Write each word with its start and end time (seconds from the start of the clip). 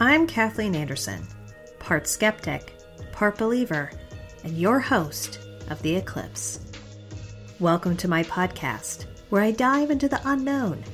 I'm 0.00 0.28
Kathleen 0.28 0.76
Anderson, 0.76 1.26
part 1.80 2.06
skeptic, 2.06 2.72
part 3.10 3.36
believer, 3.36 3.90
and 4.44 4.56
your 4.56 4.78
host 4.78 5.40
of 5.70 5.82
The 5.82 5.96
Eclipse. 5.96 6.60
Welcome 7.58 7.96
to 7.96 8.06
my 8.06 8.22
podcast, 8.22 9.06
where 9.30 9.42
I 9.42 9.50
dive 9.50 9.90
into 9.90 10.08
the 10.08 10.20
unknown, 10.24 10.84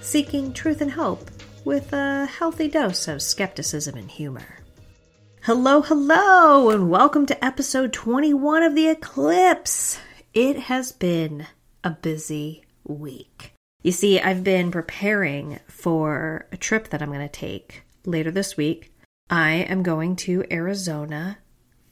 seeking 0.00 0.54
truth 0.54 0.80
and 0.80 0.90
hope 0.90 1.30
with 1.66 1.92
a 1.92 2.24
healthy 2.24 2.68
dose 2.68 3.06
of 3.06 3.20
skepticism 3.20 3.98
and 3.98 4.10
humor. 4.10 4.60
Hello, 5.42 5.82
hello, 5.82 6.70
and 6.70 6.88
welcome 6.88 7.26
to 7.26 7.44
episode 7.44 7.92
21 7.92 8.62
of 8.62 8.74
The 8.74 8.88
Eclipse. 8.88 10.00
It 10.32 10.58
has 10.58 10.90
been 10.90 11.48
a 11.84 11.90
busy 11.90 12.64
week. 12.82 13.52
You 13.82 13.92
see, 13.92 14.18
I've 14.18 14.42
been 14.42 14.70
preparing 14.70 15.60
for 15.68 16.46
a 16.50 16.56
trip 16.56 16.88
that 16.88 17.02
I'm 17.02 17.12
going 17.12 17.20
to 17.20 17.28
take 17.28 17.82
later 18.06 18.30
this 18.30 18.56
week. 18.56 18.92
I 19.30 19.52
am 19.52 19.82
going 19.82 20.16
to 20.16 20.44
Arizona. 20.50 21.38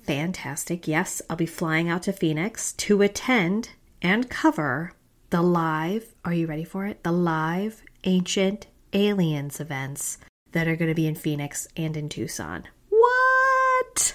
Fantastic. 0.02 0.86
Yes, 0.88 1.22
I'll 1.30 1.36
be 1.36 1.46
flying 1.46 1.88
out 1.88 2.02
to 2.04 2.12
Phoenix 2.12 2.72
to 2.74 3.02
attend 3.02 3.70
and 4.02 4.28
cover 4.28 4.92
the 5.30 5.42
live, 5.42 6.14
are 6.26 6.34
you 6.34 6.46
ready 6.46 6.64
for 6.64 6.86
it? 6.86 7.02
The 7.04 7.12
live 7.12 7.82
Ancient 8.04 8.66
Aliens 8.92 9.60
events 9.60 10.18
that 10.50 10.68
are 10.68 10.76
going 10.76 10.90
to 10.90 10.94
be 10.94 11.06
in 11.06 11.14
Phoenix 11.14 11.66
and 11.74 11.96
in 11.96 12.10
Tucson. 12.10 12.64
What? 12.90 14.14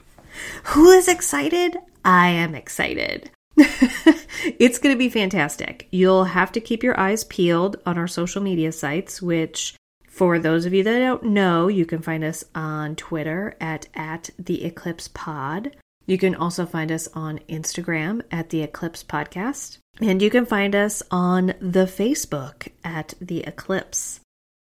Who 0.64 0.90
is 0.90 1.08
excited? 1.08 1.78
I 2.04 2.28
am 2.28 2.54
excited. 2.54 3.30
it's 3.56 4.78
going 4.78 4.94
to 4.94 4.98
be 4.98 5.08
fantastic. 5.08 5.88
You'll 5.90 6.24
have 6.24 6.52
to 6.52 6.60
keep 6.60 6.82
your 6.82 7.00
eyes 7.00 7.24
peeled 7.24 7.76
on 7.86 7.96
our 7.96 8.08
social 8.08 8.42
media 8.42 8.72
sites, 8.72 9.22
which 9.22 9.74
for 10.12 10.38
those 10.38 10.66
of 10.66 10.74
you 10.74 10.82
that 10.82 10.98
don't 10.98 11.24
know, 11.24 11.68
you 11.68 11.86
can 11.86 12.02
find 12.02 12.22
us 12.22 12.44
on 12.54 12.96
Twitter 12.96 13.56
at, 13.62 13.88
at 13.94 14.28
the 14.38 14.62
Eclipse 14.62 15.08
Pod. 15.08 15.74
You 16.04 16.18
can 16.18 16.34
also 16.34 16.66
find 16.66 16.92
us 16.92 17.08
on 17.14 17.38
Instagram 17.48 18.20
at 18.30 18.50
the 18.50 18.60
Eclipse 18.60 19.02
Podcast. 19.02 19.78
And 20.02 20.20
you 20.20 20.28
can 20.28 20.44
find 20.44 20.74
us 20.74 21.02
on 21.10 21.54
the 21.60 21.86
Facebook 21.86 22.68
at 22.84 23.14
the 23.22 23.40
Eclipse. 23.44 24.20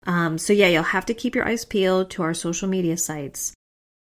Um, 0.07 0.37
so, 0.37 0.53
yeah, 0.53 0.67
you'll 0.69 0.83
have 0.83 1.05
to 1.07 1.13
keep 1.13 1.35
your 1.35 1.45
eyes 1.45 1.65
peeled 1.65 2.11
to 2.11 2.23
our 2.23 2.33
social 2.33 2.69
media 2.69 2.95
sites 2.95 3.53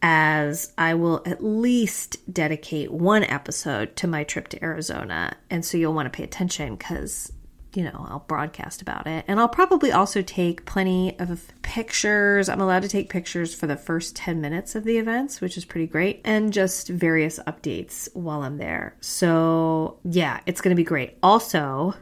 as 0.03 0.73
I 0.79 0.95
will 0.95 1.23
at 1.27 1.43
least 1.43 2.33
dedicate 2.33 2.93
one 2.93 3.25
episode 3.25 3.97
to 3.97 4.07
my 4.07 4.23
trip 4.23 4.47
to 4.49 4.63
Arizona. 4.63 5.37
And 5.51 5.65
so 5.65 5.77
you'll 5.77 5.95
want 5.95 6.07
to 6.07 6.17
pay 6.17 6.23
attention 6.23 6.77
because, 6.77 7.33
you 7.77 7.85
know, 7.85 8.07
I'll 8.09 8.25
broadcast 8.27 8.81
about 8.81 9.07
it. 9.07 9.25
And 9.29 9.39
I'll 9.39 9.49
probably 9.49 9.93
also 9.93 10.23
take 10.23 10.65
plenty 10.65 11.19
of 11.19 11.47
pictures. 11.61 12.49
I'm 12.49 12.61
allowed 12.61 12.83
to 12.83 12.89
take 12.89 13.11
pictures 13.11 13.55
for 13.55 13.67
the 13.67 13.77
first 13.77 14.17
10 14.17 14.41
minutes 14.41 14.75
of 14.75 14.85
the 14.85 14.97
events, 14.97 15.43
which 15.43 15.59
is 15.59 15.67
pretty 15.67 15.87
great, 15.87 16.23
and 16.25 16.53
just 16.53 16.89
various 16.89 17.39
updates 17.41 18.09
while 18.15 18.43
I'm 18.43 18.57
there. 18.57 18.97
So, 19.01 19.99
yeah, 20.05 20.41
it's 20.47 20.63
going 20.63 20.75
to 20.75 20.81
be 20.81 20.85
great. 20.85 21.19
Also, 21.23 21.95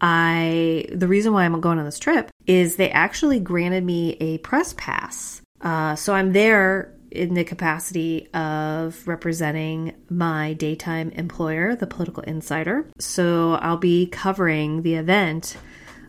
I 0.00 0.86
the 0.92 1.08
reason 1.08 1.32
why 1.32 1.44
I'm 1.44 1.60
going 1.60 1.78
on 1.78 1.86
this 1.86 1.98
trip 1.98 2.30
is 2.46 2.76
they 2.76 2.90
actually 2.90 3.40
granted 3.40 3.84
me 3.84 4.18
a 4.20 4.38
press 4.38 4.74
pass. 4.76 5.40
Uh, 5.62 5.94
so 5.96 6.12
I'm 6.12 6.32
there 6.32 6.93
in 7.14 7.34
the 7.34 7.44
capacity 7.44 8.28
of 8.34 9.06
representing 9.06 9.94
my 10.10 10.52
daytime 10.54 11.10
employer, 11.10 11.76
the 11.76 11.86
Political 11.86 12.24
Insider. 12.24 12.86
So 12.98 13.54
I'll 13.54 13.76
be 13.76 14.06
covering 14.06 14.82
the 14.82 14.94
event 14.94 15.56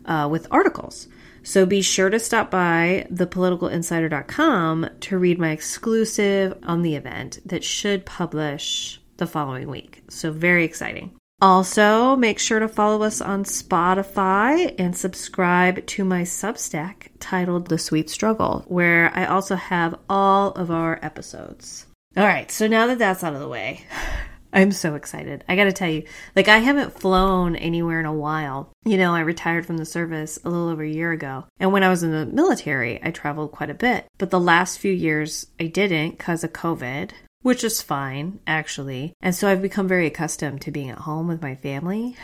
uh, 0.05 0.27
with 0.29 0.47
articles. 0.51 1.07
So 1.43 1.65
be 1.65 1.83
sure 1.83 2.09
to 2.09 2.19
stop 2.19 2.49
by 2.49 3.07
thepoliticalinsider.com 3.11 4.89
to 5.01 5.17
read 5.17 5.37
my 5.37 5.51
exclusive 5.51 6.57
on 6.63 6.81
the 6.81 6.95
event 6.95 7.39
that 7.45 7.63
should 7.63 8.05
publish 8.05 8.99
the 9.17 9.27
following 9.27 9.69
week. 9.69 10.03
So 10.09 10.31
very 10.31 10.65
exciting. 10.65 11.15
Also, 11.41 12.15
make 12.15 12.39
sure 12.39 12.59
to 12.59 12.67
follow 12.67 13.03
us 13.03 13.19
on 13.19 13.43
Spotify 13.43 14.73
and 14.79 14.95
subscribe 14.95 15.85
to 15.85 16.05
my 16.05 16.21
Substack 16.21 17.09
titled 17.19 17.67
The 17.67 17.77
Sweet 17.77 18.09
Struggle, 18.09 18.63
where 18.67 19.11
I 19.13 19.25
also 19.25 19.55
have 19.55 19.99
all 20.09 20.51
of 20.51 20.71
our 20.71 20.97
episodes. 21.01 21.87
All 22.15 22.23
right, 22.23 22.49
so 22.49 22.67
now 22.67 22.87
that 22.87 22.99
that's 22.99 23.21
out 23.21 23.33
of 23.33 23.41
the 23.41 23.49
way, 23.49 23.83
I'm 24.53 24.71
so 24.71 24.95
excited. 24.95 25.43
I 25.49 25.57
gotta 25.57 25.73
tell 25.73 25.89
you, 25.89 26.03
like, 26.37 26.47
I 26.47 26.59
haven't 26.59 26.97
flown 26.97 27.57
anywhere 27.57 27.99
in 27.99 28.05
a 28.05 28.13
while. 28.13 28.71
You 28.85 28.95
know, 28.95 29.13
I 29.13 29.19
retired 29.19 29.65
from 29.65 29.75
the 29.75 29.85
service 29.85 30.39
a 30.45 30.49
little 30.49 30.69
over 30.69 30.83
a 30.83 30.89
year 30.89 31.11
ago. 31.11 31.43
And 31.59 31.73
when 31.73 31.83
I 31.83 31.89
was 31.89 32.03
in 32.03 32.11
the 32.11 32.25
military, 32.25 33.03
I 33.03 33.11
traveled 33.11 33.51
quite 33.51 33.69
a 33.69 33.73
bit. 33.73 34.05
But 34.17 34.29
the 34.29 34.39
last 34.39 34.79
few 34.79 34.93
years, 34.93 35.47
I 35.59 35.67
didn't 35.67 36.11
because 36.11 36.45
of 36.45 36.53
COVID 36.53 37.11
which 37.45 37.63
is 37.63 37.79
fine, 37.79 38.39
actually. 38.47 39.13
And 39.21 39.35
so 39.35 39.47
I've 39.47 39.61
become 39.61 39.87
very 39.87 40.07
accustomed 40.07 40.61
to 40.61 40.71
being 40.71 40.89
at 40.89 40.97
home 40.97 41.27
with 41.27 41.43
my 41.43 41.53
family. 41.53 42.15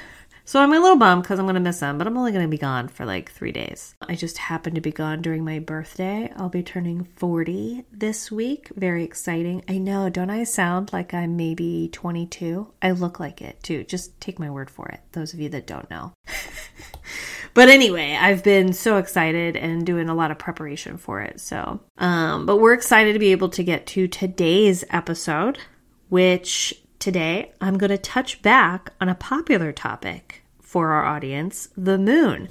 So 0.45 0.59
I'm 0.59 0.73
a 0.73 0.79
little 0.79 0.97
bummed 0.97 1.21
because 1.21 1.37
I'm 1.37 1.45
going 1.45 1.53
to 1.53 1.61
miss 1.61 1.79
them, 1.79 1.99
but 1.99 2.07
I'm 2.07 2.17
only 2.17 2.31
going 2.31 2.43
to 2.43 2.49
be 2.49 2.57
gone 2.57 2.87
for 2.87 3.05
like 3.05 3.31
three 3.31 3.51
days. 3.51 3.93
I 4.01 4.15
just 4.15 4.39
happen 4.39 4.73
to 4.73 4.81
be 4.81 4.91
gone 4.91 5.21
during 5.21 5.45
my 5.45 5.59
birthday. 5.59 6.33
I'll 6.35 6.49
be 6.49 6.63
turning 6.63 7.03
40 7.03 7.85
this 7.91 8.31
week. 8.31 8.69
Very 8.75 9.03
exciting. 9.03 9.63
I 9.69 9.77
know, 9.77 10.09
don't 10.09 10.31
I 10.31 10.43
sound 10.43 10.91
like 10.91 11.13
I'm 11.13 11.37
maybe 11.37 11.89
22? 11.93 12.73
I 12.81 12.89
look 12.89 13.19
like 13.19 13.43
it 13.43 13.61
too. 13.61 13.83
Just 13.83 14.19
take 14.19 14.39
my 14.39 14.49
word 14.49 14.71
for 14.71 14.87
it, 14.87 15.01
those 15.11 15.35
of 15.35 15.39
you 15.39 15.49
that 15.49 15.67
don't 15.67 15.89
know. 15.91 16.13
but 17.53 17.69
anyway, 17.69 18.17
I've 18.19 18.43
been 18.43 18.73
so 18.73 18.97
excited 18.97 19.55
and 19.55 19.85
doing 19.85 20.09
a 20.09 20.15
lot 20.15 20.31
of 20.31 20.37
preparation 20.37 20.97
for 20.97 21.21
it. 21.21 21.39
So, 21.39 21.79
um, 21.97 22.45
but 22.45 22.57
we're 22.57 22.73
excited 22.73 23.13
to 23.13 23.19
be 23.19 23.31
able 23.31 23.49
to 23.49 23.63
get 23.63 23.85
to 23.87 24.07
today's 24.07 24.83
episode, 24.89 25.59
which 26.09 26.73
today 26.99 27.51
I'm 27.59 27.77
going 27.77 27.89
to 27.89 27.97
touch 27.97 28.41
back 28.41 28.93
on 29.01 29.09
a 29.09 29.15
popular 29.15 29.71
topic 29.71 30.43
for 30.61 30.91
our 30.91 31.05
audience, 31.05 31.67
the 31.75 31.97
moon. 31.97 32.47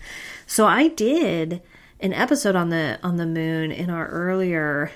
So 0.46 0.66
I 0.66 0.88
did 0.88 1.62
an 2.00 2.12
episode 2.12 2.56
on 2.56 2.70
the 2.70 2.98
on 3.02 3.16
the 3.16 3.26
moon 3.26 3.70
in 3.70 3.90
our 3.90 4.06
earlier 4.08 4.90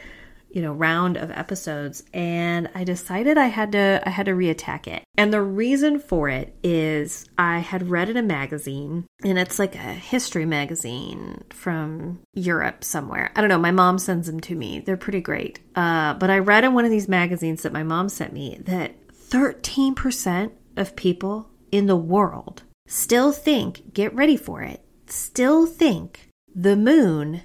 you 0.54 0.62
know 0.62 0.72
round 0.72 1.16
of 1.16 1.32
episodes 1.32 2.04
and 2.14 2.70
i 2.76 2.84
decided 2.84 3.36
i 3.36 3.48
had 3.48 3.72
to 3.72 4.00
i 4.06 4.10
had 4.10 4.26
to 4.26 4.32
reattack 4.32 4.86
it. 4.86 5.02
And 5.16 5.32
the 5.32 5.42
reason 5.42 5.98
for 5.98 6.28
it 6.28 6.56
is 6.62 7.28
i 7.36 7.58
had 7.58 7.90
read 7.90 8.08
in 8.08 8.16
a 8.16 8.22
magazine 8.22 9.04
and 9.24 9.38
it's 9.38 9.58
like 9.58 9.74
a 9.74 9.78
history 9.78 10.46
magazine 10.46 11.42
from 11.50 12.20
europe 12.32 12.84
somewhere. 12.84 13.32
I 13.34 13.40
don't 13.40 13.50
know 13.50 13.58
my 13.58 13.72
mom 13.72 13.98
sends 13.98 14.26
them 14.26 14.40
to 14.40 14.54
me. 14.54 14.80
They're 14.80 14.96
pretty 14.96 15.20
great. 15.20 15.58
Uh, 15.74 16.14
but 16.14 16.30
i 16.30 16.38
read 16.38 16.64
in 16.64 16.72
one 16.72 16.84
of 16.84 16.90
these 16.90 17.08
magazines 17.08 17.62
that 17.62 17.72
my 17.72 17.82
mom 17.82 18.08
sent 18.08 18.32
me 18.32 18.58
that 18.62 18.94
13% 19.08 20.52
of 20.76 20.94
people 20.94 21.50
in 21.72 21.86
the 21.86 21.96
world 21.96 22.62
still 22.86 23.32
think 23.32 23.92
get 23.92 24.14
ready 24.14 24.36
for 24.36 24.62
it 24.62 24.84
still 25.06 25.66
think 25.66 26.28
the 26.54 26.76
moon 26.76 27.42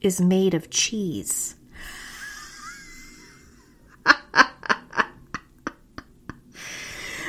is 0.00 0.20
made 0.20 0.54
of 0.54 0.70
cheese 0.70 1.54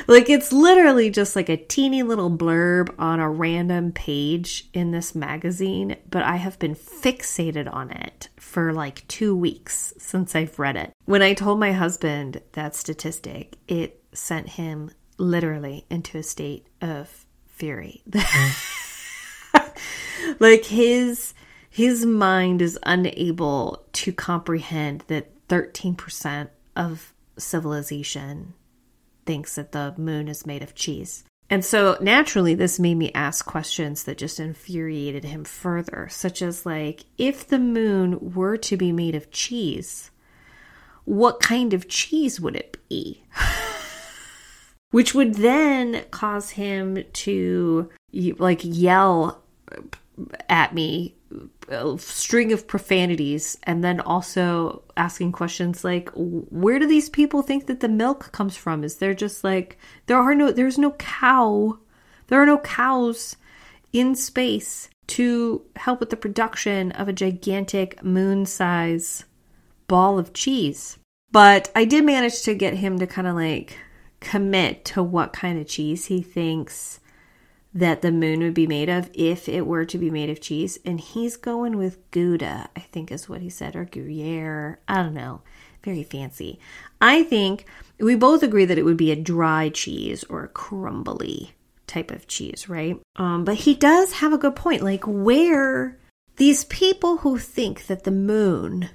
like 0.06 0.30
it's 0.30 0.52
literally 0.52 1.10
just 1.10 1.36
like 1.36 1.48
a 1.48 1.56
teeny 1.56 2.02
little 2.02 2.30
blurb 2.30 2.94
on 2.98 3.20
a 3.20 3.28
random 3.28 3.92
page 3.92 4.68
in 4.72 4.90
this 4.90 5.14
magazine, 5.14 5.96
but 6.08 6.22
I 6.22 6.36
have 6.36 6.58
been 6.58 6.74
fixated 6.74 7.72
on 7.72 7.90
it 7.90 8.28
for 8.36 8.72
like 8.72 9.06
two 9.08 9.36
weeks 9.36 9.94
since 9.98 10.34
I've 10.34 10.58
read 10.58 10.76
it. 10.76 10.92
When 11.04 11.22
I 11.22 11.34
told 11.34 11.58
my 11.58 11.72
husband 11.72 12.40
that 12.52 12.74
statistic, 12.74 13.56
it 13.68 14.02
sent 14.12 14.50
him 14.50 14.90
literally 15.18 15.86
into 15.90 16.18
a 16.18 16.22
state 16.22 16.66
of 16.80 17.26
fury. 17.46 18.02
like 20.38 20.64
his 20.64 21.34
his 21.68 22.06
mind 22.06 22.62
is 22.62 22.78
unable 22.84 23.84
to 23.92 24.12
comprehend 24.12 25.04
that 25.08 25.46
13% 25.48 26.48
of 26.74 27.12
civilization 27.36 28.54
thinks 29.26 29.56
that 29.56 29.72
the 29.72 29.94
moon 29.98 30.28
is 30.28 30.46
made 30.46 30.62
of 30.62 30.74
cheese. 30.74 31.24
And 31.48 31.64
so 31.64 31.96
naturally, 32.00 32.54
this 32.54 32.80
made 32.80 32.96
me 32.96 33.12
ask 33.14 33.46
questions 33.46 34.04
that 34.04 34.18
just 34.18 34.40
infuriated 34.40 35.24
him 35.24 35.44
further, 35.44 36.08
such 36.10 36.42
as, 36.42 36.66
like, 36.66 37.04
if 37.18 37.46
the 37.46 37.58
moon 37.58 38.34
were 38.34 38.56
to 38.56 38.76
be 38.76 38.90
made 38.90 39.14
of 39.14 39.30
cheese, 39.30 40.10
what 41.04 41.38
kind 41.38 41.72
of 41.72 41.88
cheese 41.88 42.40
would 42.40 42.56
it 42.56 42.76
be? 42.88 43.22
Which 44.90 45.14
would 45.14 45.34
then 45.34 46.04
cause 46.10 46.50
him 46.50 47.04
to, 47.12 47.90
like, 48.12 48.60
yell 48.62 49.42
at 50.48 50.74
me 50.74 51.14
a 51.68 51.98
string 51.98 52.52
of 52.52 52.66
profanities 52.66 53.58
and 53.64 53.82
then 53.82 54.00
also 54.00 54.82
asking 54.96 55.32
questions 55.32 55.84
like 55.84 56.08
where 56.14 56.78
do 56.78 56.86
these 56.86 57.08
people 57.10 57.42
think 57.42 57.66
that 57.66 57.80
the 57.80 57.88
milk 57.88 58.30
comes 58.32 58.56
from 58.56 58.84
is 58.84 58.96
there 58.96 59.12
just 59.12 59.44
like 59.44 59.76
there 60.06 60.16
are 60.16 60.34
no 60.34 60.50
there's 60.52 60.78
no 60.78 60.92
cow 60.92 61.76
there 62.28 62.40
are 62.40 62.46
no 62.46 62.58
cows 62.58 63.36
in 63.92 64.14
space 64.14 64.88
to 65.06 65.62
help 65.76 66.00
with 66.00 66.10
the 66.10 66.16
production 66.16 66.92
of 66.92 67.08
a 67.08 67.12
gigantic 67.12 68.02
moon 68.02 68.44
size 68.46 69.24
ball 69.86 70.18
of 70.18 70.32
cheese. 70.32 70.98
But 71.30 71.70
I 71.74 71.84
did 71.84 72.04
manage 72.04 72.42
to 72.42 72.54
get 72.54 72.74
him 72.74 72.98
to 72.98 73.06
kind 73.06 73.26
of 73.26 73.34
like 73.34 73.78
commit 74.20 74.84
to 74.86 75.02
what 75.02 75.32
kind 75.32 75.58
of 75.58 75.66
cheese 75.66 76.06
he 76.06 76.22
thinks 76.22 77.00
that 77.76 78.00
the 78.00 78.10
moon 78.10 78.40
would 78.40 78.54
be 78.54 78.66
made 78.66 78.88
of 78.88 79.10
if 79.12 79.50
it 79.50 79.66
were 79.66 79.84
to 79.84 79.98
be 79.98 80.10
made 80.10 80.30
of 80.30 80.40
cheese. 80.40 80.78
And 80.86 80.98
he's 80.98 81.36
going 81.36 81.76
with 81.76 82.10
Gouda, 82.10 82.70
I 82.74 82.80
think 82.80 83.12
is 83.12 83.28
what 83.28 83.42
he 83.42 83.50
said, 83.50 83.76
or 83.76 83.84
Gruyere. 83.84 84.80
I 84.88 85.02
don't 85.02 85.12
know. 85.12 85.42
Very 85.82 86.02
fancy. 86.02 86.58
I 87.02 87.22
think 87.22 87.66
we 88.00 88.16
both 88.16 88.42
agree 88.42 88.64
that 88.64 88.78
it 88.78 88.84
would 88.84 88.96
be 88.96 89.12
a 89.12 89.16
dry 89.16 89.68
cheese 89.68 90.24
or 90.24 90.44
a 90.44 90.48
crumbly 90.48 91.52
type 91.86 92.10
of 92.10 92.26
cheese, 92.26 92.66
right? 92.66 92.98
Um, 93.16 93.44
but 93.44 93.56
he 93.56 93.74
does 93.74 94.14
have 94.14 94.32
a 94.32 94.38
good 94.38 94.56
point. 94.56 94.82
Like, 94.82 95.04
where 95.04 95.98
these 96.36 96.64
people 96.64 97.18
who 97.18 97.38
think 97.38 97.86
that 97.88 98.04
the 98.04 98.10
moon 98.10 98.88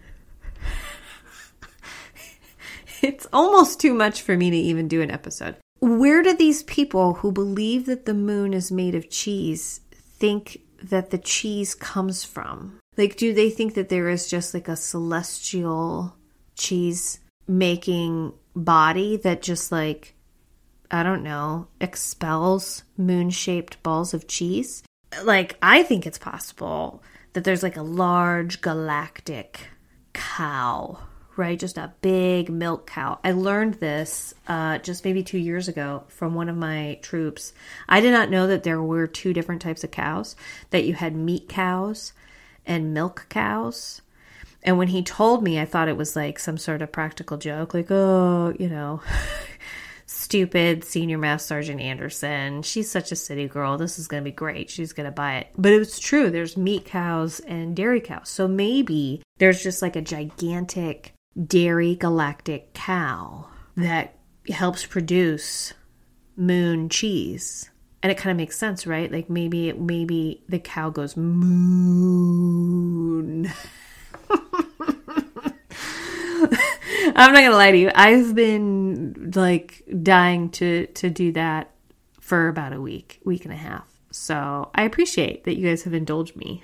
it's 3.04 3.27
almost 3.31 3.80
too 3.80 3.94
much 3.94 4.24
for 4.24 4.36
me 4.36 4.50
to 4.50 4.57
even 4.57 4.88
do 4.88 5.04
an 5.04 5.12
episode. 5.12 5.56
Where 5.81 6.22
do 6.22 6.36
these 6.36 6.62
people 6.62 7.16
who 7.16 7.31
believe 7.31 7.88
that 7.88 8.06
the 8.06 8.13
moon 8.13 8.54
is 8.54 8.72
made 8.72 8.94
of 8.94 9.10
cheese 9.10 9.81
think 9.92 10.62
that 10.83 11.10
the 11.10 11.18
cheese 11.18 11.74
comes 11.74 12.24
from? 12.24 12.78
Like, 12.98 13.18
do 13.18 13.33
they 13.33 13.50
think 13.50 13.74
that 13.74 13.89
there 13.89 14.07
is 14.07 14.30
just 14.30 14.54
like 14.54 14.68
a 14.68 14.75
celestial 14.75 16.16
cheese 16.56 17.19
making 17.48 18.31
body 18.56 19.18
that 19.18 19.42
just 19.42 19.72
like, 19.72 20.13
I 20.92 21.01
don't 21.01 21.24
know, 21.24 21.68
expels 21.80 22.84
moon 22.95 23.31
shaped 23.31 23.81
balls 23.81 24.13
of 24.13 24.27
cheese? 24.27 24.84
Like, 25.24 25.57
I 25.63 25.81
think 25.81 26.06
it's 26.06 26.19
possible 26.19 27.01
that 27.34 27.44
there's 27.44 27.63
like 27.63 27.77
a 27.77 27.81
large 27.81 28.62
galactic 28.62 29.69
cow 30.13 31.00
right? 31.38 31.57
Just 31.60 31.78
a 31.78 31.94
big 32.01 32.50
milk 32.50 32.88
cow. 32.88 33.19
I 33.24 33.31
learned 33.31 33.75
this 33.75 34.33
uh, 34.48 34.80
just 34.80 35.06
maybe 35.06 35.24
two 35.24 35.38
years 35.38 35.68
ago 35.68 36.04
from 36.07 36.36
one 36.36 36.50
of 36.50 36.57
my 36.57 37.00
troops. 37.01 37.54
I 37.88 38.01
did 38.01 38.12
not 38.12 38.30
know 38.30 38.48
that 38.48 38.63
there 38.63 38.81
were 38.81 39.07
two 39.07 39.33
different 39.33 39.62
types 39.62 39.83
of 39.83 39.92
cows, 39.92 40.36
that 40.72 40.86
you 40.86 40.94
had 40.94 41.16
meat 41.16 41.48
cows 41.48 42.13
and 42.66 42.94
milk 42.94 43.28
cows. 43.30 44.01
And 44.63 44.78
when 44.78 44.89
he 44.89 45.01
told 45.01 45.44
me, 45.44 45.60
I 45.60 45.66
thought 45.66 45.88
it 45.88 45.98
was 45.98 46.16
like 46.16 46.38
some 46.38 46.57
sort 46.57 46.81
of 46.81 46.92
practical 46.92 47.38
joke, 47.38 47.74
like, 47.74 47.89
oh, 47.89 48.54
you 48.60 48.69
know, 48.69 49.01
stupid 50.06 50.84
senior 50.84 51.18
master 51.18 51.48
sergeant 51.48 51.81
Anderson. 51.81 52.62
She's 52.62 52.92
such 52.92 53.12
a 53.12 53.16
city 53.16 53.48
girl. 53.48 53.77
This 53.77 53.98
is 53.98 54.07
going 54.07 54.24
to 54.24 54.30
be 54.30 54.36
great. 54.36 54.69
She's 54.69 54.94
going 54.94 55.06
to 55.06 55.12
buy 55.12 55.38
it. 55.38 55.48
But 55.57 55.74
it 55.74 55.80
was 55.80 56.00
true. 56.00 56.30
There's 56.30 56.56
meat 56.57 56.86
cows 56.86 57.39
and 57.42 57.75
dairy 57.75 58.01
cows. 58.01 58.30
So 58.30 58.48
maybe 58.48 59.24
there's 59.39 59.63
just 59.63 59.81
like 59.81 59.95
a 59.95 60.01
gigantic 60.01 61.13
dairy 61.48 61.95
galactic 61.95 62.74
cow 62.74 63.48
that 63.78 64.18
helps 64.50 64.86
produce 64.86 65.74
moon 66.36 66.89
cheese. 66.89 67.69
And 68.04 68.12
it 68.12 68.18
kind 68.18 68.31
of 68.31 68.38
makes 68.38 68.57
sense, 68.57 68.88
right? 68.88 69.12
Like 69.12 69.30
maybe 69.30 69.72
maybe 69.74 70.42
the 70.50 70.57
cow 70.57 70.89
goes 70.89 71.16
moon. 71.16 71.51
I'm 77.13 77.34
not 77.34 77.42
gonna 77.42 77.56
lie 77.56 77.72
to 77.72 77.77
you. 77.77 77.92
I've 77.94 78.34
been 78.34 79.31
like 79.36 79.84
dying 80.01 80.50
to 80.51 80.88
to 80.88 81.10
do 81.12 81.31
that 81.34 81.72
for 82.19 82.48
about 82.48 82.74
a 82.74 82.81
week, 82.81 83.19
week 83.24 83.45
and 83.45 83.54
a 83.54 83.57
half. 83.57 83.88
So 84.12 84.72
I 84.74 84.84
appreciate 84.84 85.44
that 85.44 85.57
you 85.57 85.68
guys 85.68 85.84
have 85.84 85.94
indulged 85.94 86.36
me. 86.36 86.63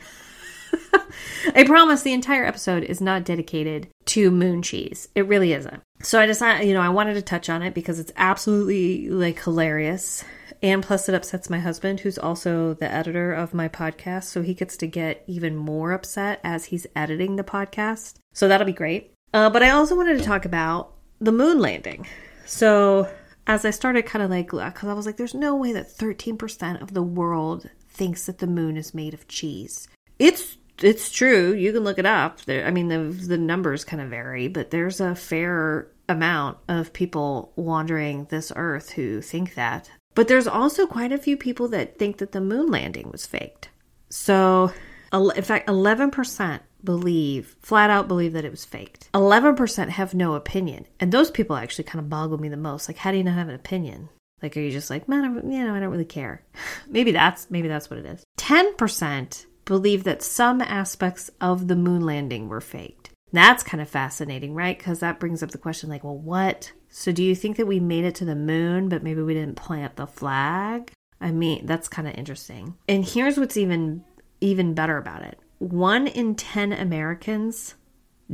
I 1.56 1.64
promise 1.64 2.02
the 2.02 2.14
entire 2.14 2.46
episode 2.46 2.84
is 2.84 3.02
not 3.02 3.26
dedicated 3.26 3.88
to 4.06 4.32
moon 4.32 4.62
cheese. 4.62 5.10
It 5.16 5.28
really 5.28 5.54
isn't. 5.54 5.82
So 6.02 6.20
I 6.20 6.26
decided, 6.26 6.68
you 6.68 6.74
know, 6.74 6.82
I 6.82 6.90
wanted 6.90 7.16
to 7.16 7.22
touch 7.22 7.50
on 7.50 7.62
it 7.62 7.74
because 7.74 8.00
it's 8.00 8.12
absolutely 8.16 9.10
like 9.10 9.42
hilarious. 9.42 10.24
And 10.64 10.82
plus, 10.82 11.08
it 11.08 11.16
upsets 11.16 11.50
my 11.50 11.60
husband, 11.60 12.00
who's 12.00 12.18
also 12.18 12.74
the 12.74 12.92
editor 12.92 13.32
of 13.32 13.54
my 13.54 13.68
podcast. 13.68 14.26
So 14.26 14.42
he 14.42 14.54
gets 14.54 14.76
to 14.78 14.88
get 14.88 15.24
even 15.28 15.56
more 15.56 15.92
upset 15.92 16.40
as 16.44 16.66
he's 16.66 16.88
editing 16.96 17.36
the 17.36 17.44
podcast. 17.44 18.16
So 18.34 18.48
that'll 18.48 18.66
be 18.66 18.74
great. 18.74 19.14
Uh, 19.34 19.50
but 19.50 19.62
I 19.62 19.70
also 19.70 19.96
wanted 19.96 20.18
to 20.18 20.24
talk 20.24 20.46
about 20.46 20.94
the 21.20 21.32
moon 21.32 21.60
landing. 21.60 22.08
So 22.46 23.08
as 23.46 23.66
I 23.66 23.72
started 23.72 24.06
kind 24.06 24.24
of 24.24 24.30
like, 24.30 24.52
because 24.52 24.90
I 24.90 24.94
was 24.94 25.06
like, 25.06 25.18
there's 25.18 25.34
no 25.34 25.56
way 25.56 25.74
that 25.74 25.90
13% 25.90 26.82
of 26.82 26.94
the 26.94 27.04
world 27.04 27.70
thinks 27.90 28.26
that 28.26 28.40
the 28.40 28.48
moon 28.48 28.78
is 28.78 28.94
made 28.94 29.14
of 29.14 29.28
cheese. 29.28 29.88
It's 30.20 30.58
it's 30.82 31.12
true. 31.12 31.54
You 31.54 31.74
can 31.74 31.84
look 31.84 32.00
it 32.00 32.06
up. 32.06 32.42
There, 32.42 32.66
I 32.66 32.72
mean, 32.72 32.88
the 32.88 33.00
the 33.00 33.38
numbers 33.38 33.84
kind 33.84 34.02
of 34.02 34.10
vary, 34.10 34.48
but 34.48 34.72
there's 34.72 35.00
a 35.00 35.16
fair 35.16 35.88
amount 36.10 36.58
of 36.68 36.94
people 36.94 37.52
wandering 37.56 38.26
this 38.26 38.52
earth 38.56 38.92
who 38.92 39.22
think 39.22 39.56
that. 39.56 39.90
But 40.16 40.28
there's 40.28 40.48
also 40.48 40.88
quite 40.88 41.12
a 41.12 41.18
few 41.18 41.38
people 41.38 41.68
that 41.70 42.00
think 42.00 42.18
that 42.18 42.32
the 42.32 42.42
moon 42.42 42.68
landing 42.68 43.12
was 43.12 43.26
faked. 43.26 43.70
So, 44.10 44.72
in 45.14 45.44
fact, 45.44 45.68
11% 45.68 46.60
believe, 46.84 47.56
flat 47.62 47.90
out 47.90 48.08
believe 48.08 48.34
that 48.34 48.46
it 48.46 48.52
was 48.52 48.66
faked. 48.66 49.12
11% 49.14 49.90
have 49.90 50.14
no 50.14 50.34
opinion. 50.34 50.88
And 51.00 51.12
those 51.12 51.30
people 51.30 51.56
actually 51.56 51.84
kind 51.84 52.00
of 52.00 52.10
boggle 52.10 52.40
me 52.40 52.50
the 52.50 52.58
most. 52.58 52.88
Like, 52.88 52.98
how 52.98 53.12
do 53.12 53.18
you 53.18 53.24
not 53.24 53.36
have 53.36 53.50
an 53.50 53.56
opinion? 53.56 54.10
Like, 54.42 54.56
are 54.56 54.62
you 54.62 54.72
just 54.72 54.90
like, 54.90 55.08
man, 55.08 55.52
you 55.52 55.66
know, 55.66 55.76
I 55.76 55.80
don't 55.80 55.92
really 55.92 56.06
care. 56.06 56.42
maybe 56.88 57.12
that's, 57.12 57.52
maybe 57.52 57.68
that's 57.68 57.90
what 57.90 58.00
it 58.00 58.06
is. 58.06 58.24
10% 58.40 59.46
believe 59.68 60.04
that 60.06 60.24
some 60.24 60.62
aspects 60.62 61.30
of 61.40 61.68
the 61.68 61.76
moon 61.76 62.02
landing 62.02 62.50
were 62.50 62.62
faked. 62.62 63.12
That's 63.32 63.62
kind 63.62 63.82
of 63.82 63.90
fascinating, 63.90 64.56
right? 64.56 64.78
Because 64.78 65.02
that 65.02 65.20
brings 65.20 65.44
up 65.44 65.52
the 65.52 65.58
question 65.58 65.90
like, 65.90 66.04
well, 66.04 66.18
what? 66.18 66.72
So 66.90 67.12
do 67.12 67.22
you 67.22 67.36
think 67.36 67.58
that 67.58 67.68
we 67.68 67.80
made 67.80 68.06
it 68.06 68.16
to 68.16 68.26
the 68.26 68.36
moon, 68.36 68.90
but 68.90 69.04
maybe 69.04 69.22
we 69.22 69.34
didn't 69.34 69.58
plant 69.58 69.98
the 69.98 70.08
flag? 70.08 70.92
I 71.20 71.32
mean, 71.32 71.66
that's 71.66 71.90
kind 71.90 72.08
of 72.08 72.16
interesting. 72.16 72.76
And 72.88 73.06
here's 73.06 73.38
what's 73.38 73.58
even 73.58 74.04
even 74.40 74.74
better 74.74 74.98
about 74.98 75.24
it. 75.24 75.40
1 75.60 76.08
in 76.08 76.36
10 76.36 76.72
Americans 76.72 77.76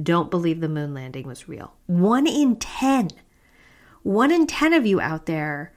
don't 0.01 0.29
believe 0.29 0.59
the 0.59 0.69
moon 0.69 0.94
landing 0.94 1.25
was 1.25 1.47
real. 1.47 1.74
1 1.88 2.27
in 2.27 2.57
10. 2.57 3.09
1 4.03 4.31
in 4.31 4.46
10 4.46 4.74
of 4.74 4.86
you 4.86 5.00
out 5.00 5.25
there 5.25 5.74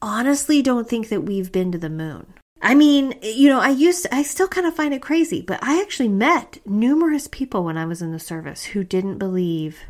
honestly 0.00 0.62
don't 0.62 0.88
think 0.88 1.08
that 1.08 1.22
we've 1.22 1.50
been 1.50 1.72
to 1.72 1.78
the 1.78 1.90
moon. 1.90 2.34
I 2.60 2.74
mean, 2.74 3.14
you 3.22 3.48
know, 3.48 3.60
I 3.60 3.70
used 3.70 4.02
to, 4.02 4.14
I 4.14 4.22
still 4.22 4.48
kind 4.48 4.66
of 4.66 4.74
find 4.74 4.92
it 4.92 5.02
crazy, 5.02 5.42
but 5.42 5.60
I 5.62 5.80
actually 5.80 6.08
met 6.08 6.58
numerous 6.66 7.28
people 7.28 7.64
when 7.64 7.76
I 7.76 7.84
was 7.84 8.02
in 8.02 8.12
the 8.12 8.18
service 8.18 8.64
who 8.64 8.82
didn't 8.82 9.18
believe 9.18 9.80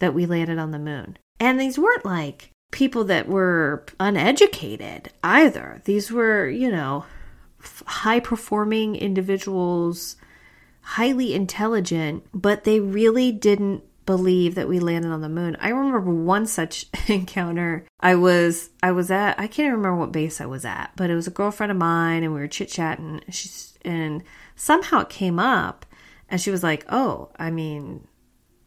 that 0.00 0.14
we 0.14 0.26
landed 0.26 0.58
on 0.58 0.72
the 0.72 0.78
moon. 0.78 1.16
And 1.38 1.60
these 1.60 1.78
weren't 1.78 2.04
like 2.04 2.50
people 2.70 3.04
that 3.04 3.28
were 3.28 3.84
uneducated 4.00 5.10
either. 5.22 5.80
These 5.84 6.10
were, 6.10 6.48
you 6.48 6.70
know, 6.70 7.04
high 7.86 8.20
performing 8.20 8.96
individuals, 8.96 10.16
highly 10.80 11.34
intelligent, 11.34 12.24
but 12.34 12.64
they 12.64 12.80
really 12.80 13.32
didn't 13.32 13.84
believe 14.08 14.54
that 14.54 14.68
we 14.68 14.80
landed 14.80 15.10
on 15.10 15.20
the 15.20 15.28
moon. 15.28 15.54
I 15.60 15.68
remember 15.68 16.00
one 16.10 16.46
such 16.46 16.86
encounter. 17.08 17.84
I 18.00 18.14
was 18.14 18.70
I 18.82 18.90
was 18.90 19.10
at 19.10 19.38
I 19.38 19.46
can't 19.46 19.76
remember 19.76 19.98
what 19.98 20.12
base 20.12 20.40
I 20.40 20.46
was 20.46 20.64
at, 20.64 20.92
but 20.96 21.10
it 21.10 21.14
was 21.14 21.26
a 21.26 21.30
girlfriend 21.30 21.70
of 21.70 21.76
mine 21.76 22.22
and 22.22 22.32
we 22.32 22.40
were 22.40 22.48
chit-chatting. 22.48 23.20
She's 23.28 23.76
and 23.82 24.22
somehow 24.56 25.00
it 25.00 25.10
came 25.10 25.38
up 25.38 25.84
and 26.30 26.40
she 26.40 26.50
was 26.50 26.62
like, 26.62 26.86
"Oh, 26.88 27.28
I 27.36 27.50
mean, 27.50 28.08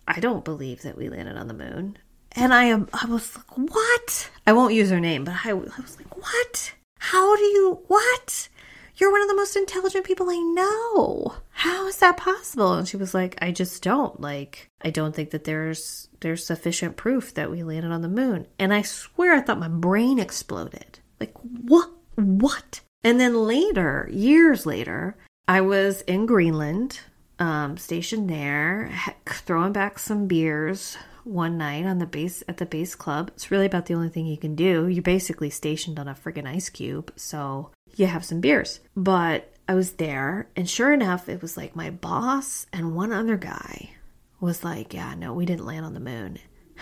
I 0.07 0.19
don't 0.19 0.45
believe 0.45 0.83
that 0.83 0.95
we 0.95 1.09
landed 1.09 1.37
on 1.37 1.47
the 1.47 1.55
moon." 1.55 1.97
And 2.33 2.53
I 2.53 2.65
am 2.65 2.87
I 2.93 3.07
was 3.07 3.35
like, 3.35 3.57
"What?" 3.57 4.29
I 4.45 4.53
won't 4.53 4.75
use 4.75 4.91
her 4.91 4.99
name, 4.99 5.23
but 5.23 5.37
I, 5.43 5.49
I 5.49 5.53
was 5.53 5.97
like, 5.97 6.15
"What? 6.15 6.73
How 6.99 7.35
do 7.35 7.41
you 7.41 7.79
what?" 7.87 8.47
You're 8.95 9.11
one 9.11 9.21
of 9.21 9.27
the 9.27 9.35
most 9.35 9.55
intelligent 9.55 10.05
people 10.05 10.29
I 10.29 10.37
know. 10.37 11.35
How 11.51 11.87
is 11.87 11.97
that 11.97 12.17
possible? 12.17 12.73
And 12.73 12.87
she 12.87 12.97
was 12.97 13.13
like, 13.13 13.37
I 13.41 13.51
just 13.51 13.81
don't. 13.83 14.19
Like, 14.19 14.69
I 14.81 14.89
don't 14.89 15.15
think 15.15 15.31
that 15.31 15.43
there's 15.43 16.09
there's 16.19 16.45
sufficient 16.45 16.97
proof 16.97 17.33
that 17.33 17.49
we 17.49 17.63
landed 17.63 17.91
on 17.91 18.01
the 18.01 18.07
moon. 18.07 18.47
And 18.59 18.73
I 18.73 18.81
swear 18.81 19.33
I 19.33 19.41
thought 19.41 19.59
my 19.59 19.67
brain 19.67 20.19
exploded. 20.19 20.99
Like, 21.19 21.33
what? 21.39 21.89
What? 22.15 22.81
And 23.03 23.19
then 23.19 23.47
later, 23.47 24.07
years 24.11 24.65
later, 24.65 25.17
I 25.47 25.61
was 25.61 26.01
in 26.01 26.25
Greenland, 26.27 26.99
um, 27.39 27.77
stationed 27.77 28.29
there, 28.29 28.91
throwing 29.25 29.73
back 29.73 29.97
some 29.97 30.27
beers 30.27 30.97
one 31.23 31.57
night 31.57 31.85
on 31.85 31.99
the 31.99 32.05
base 32.05 32.43
at 32.47 32.57
the 32.57 32.65
base 32.65 32.95
club. 32.95 33.31
It's 33.35 33.51
really 33.51 33.65
about 33.65 33.85
the 33.85 33.93
only 33.93 34.09
thing 34.09 34.25
you 34.25 34.37
can 34.37 34.55
do. 34.55 34.87
You're 34.87 35.03
basically 35.03 35.49
stationed 35.49 35.99
on 35.99 36.07
a 36.07 36.15
friggin' 36.15 36.47
ice 36.47 36.69
cube, 36.69 37.11
so 37.15 37.71
you 37.95 38.07
have 38.07 38.25
some 38.25 38.41
beers. 38.41 38.79
But 38.95 39.53
I 39.67 39.75
was 39.75 39.93
there, 39.93 40.49
and 40.55 40.69
sure 40.69 40.91
enough, 40.91 41.29
it 41.29 41.41
was 41.41 41.57
like 41.57 41.75
my 41.75 41.89
boss 41.89 42.67
and 42.73 42.95
one 42.95 43.11
other 43.11 43.37
guy 43.37 43.91
was 44.39 44.63
like, 44.63 44.93
Yeah, 44.93 45.15
no, 45.15 45.33
we 45.33 45.45
didn't 45.45 45.65
land 45.65 45.85
on 45.85 45.93
the 45.93 45.99
moon. 45.99 46.39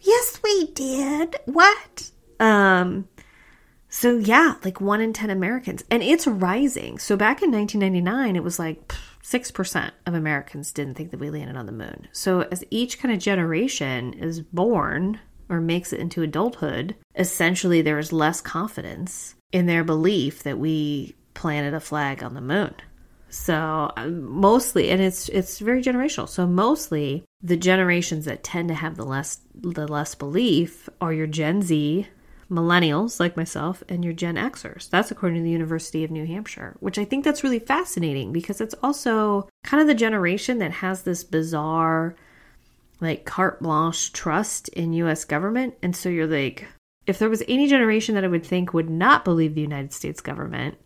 yes, 0.00 0.40
we 0.42 0.66
did. 0.72 1.36
What? 1.46 2.10
Um, 2.40 3.08
So, 3.94 4.16
yeah, 4.16 4.56
like 4.64 4.80
one 4.80 5.00
in 5.00 5.12
10 5.12 5.30
Americans. 5.30 5.84
And 5.88 6.02
it's 6.02 6.26
rising. 6.26 6.98
So, 6.98 7.16
back 7.16 7.42
in 7.42 7.52
1999, 7.52 8.34
it 8.34 8.42
was 8.42 8.58
like 8.58 8.92
6% 9.22 9.90
of 10.06 10.14
Americans 10.14 10.72
didn't 10.72 10.94
think 10.94 11.12
that 11.12 11.20
we 11.20 11.30
landed 11.30 11.56
on 11.56 11.66
the 11.66 11.72
moon. 11.72 12.08
So, 12.10 12.40
as 12.40 12.64
each 12.70 12.98
kind 12.98 13.14
of 13.14 13.20
generation 13.20 14.12
is 14.14 14.40
born 14.40 15.20
or 15.48 15.60
makes 15.60 15.92
it 15.92 16.00
into 16.00 16.22
adulthood, 16.22 16.96
essentially 17.14 17.82
there 17.82 18.00
is 18.00 18.12
less 18.12 18.40
confidence 18.40 19.36
in 19.52 19.66
their 19.66 19.84
belief 19.84 20.42
that 20.42 20.58
we 20.58 21.14
planted 21.34 21.72
a 21.72 21.78
flag 21.78 22.24
on 22.24 22.34
the 22.34 22.40
moon. 22.40 22.74
So 23.28 23.92
um, 23.96 24.24
mostly, 24.28 24.90
and 24.90 25.00
it's 25.00 25.28
it's 25.28 25.60
very 25.60 25.82
generational. 25.82 26.28
So 26.28 26.46
mostly, 26.46 27.24
the 27.42 27.56
generations 27.56 28.24
that 28.24 28.42
tend 28.42 28.68
to 28.68 28.74
have 28.74 28.96
the 28.96 29.04
less 29.04 29.40
the 29.54 29.86
less 29.86 30.16
belief 30.16 30.88
are 31.00 31.12
your 31.12 31.26
Gen 31.26 31.62
Z, 31.62 32.08
millennials 32.54 33.20
like 33.20 33.36
myself, 33.36 33.82
and 33.88 34.04
your 34.04 34.14
Gen 34.14 34.36
Xers. 34.36 34.88
That's 34.88 35.10
according 35.10 35.38
to 35.38 35.44
the 35.44 35.50
University 35.50 36.04
of 36.04 36.10
New 36.10 36.26
Hampshire, 36.26 36.76
which 36.80 36.98
I 36.98 37.04
think 37.04 37.24
that's 37.24 37.44
really 37.44 37.58
fascinating 37.58 38.32
because 38.32 38.60
it's 38.60 38.74
also 38.82 39.48
kind 39.64 39.80
of 39.80 39.86
the 39.86 39.94
generation 39.94 40.58
that 40.58 40.72
has 40.72 41.02
this 41.02 41.24
bizarre, 41.24 42.14
like 43.00 43.24
carte 43.24 43.60
blanche 43.60 44.12
trust 44.12 44.68
in 44.68 44.92
U.S. 44.94 45.24
government, 45.24 45.74
and 45.82 45.94
so 45.94 46.08
you're 46.08 46.26
like, 46.26 46.66
if 47.06 47.18
there 47.18 47.28
was 47.28 47.42
any 47.48 47.66
generation 47.66 48.14
that 48.14 48.24
I 48.24 48.28
would 48.28 48.46
think 48.46 48.72
would 48.72 48.88
not 48.88 49.24
believe 49.24 49.54
the 49.54 49.60
United 49.60 49.92
States 49.92 50.20
government 50.20 50.78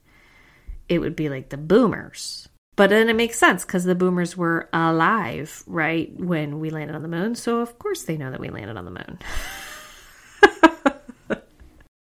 it 0.88 0.98
would 0.98 1.16
be 1.16 1.28
like 1.28 1.50
the 1.50 1.56
boomers. 1.56 2.48
But 2.76 2.90
then 2.90 3.08
it 3.08 3.16
makes 3.16 3.38
sense 3.38 3.64
because 3.64 3.84
the 3.84 3.94
boomers 3.94 4.36
were 4.36 4.68
alive, 4.72 5.64
right, 5.66 6.12
when 6.18 6.60
we 6.60 6.70
landed 6.70 6.94
on 6.94 7.02
the 7.02 7.08
moon. 7.08 7.34
So, 7.34 7.60
of 7.60 7.78
course, 7.78 8.04
they 8.04 8.16
know 8.16 8.30
that 8.30 8.40
we 8.40 8.50
landed 8.50 8.76
on 8.76 8.84
the 8.84 8.90
moon. 8.90 9.18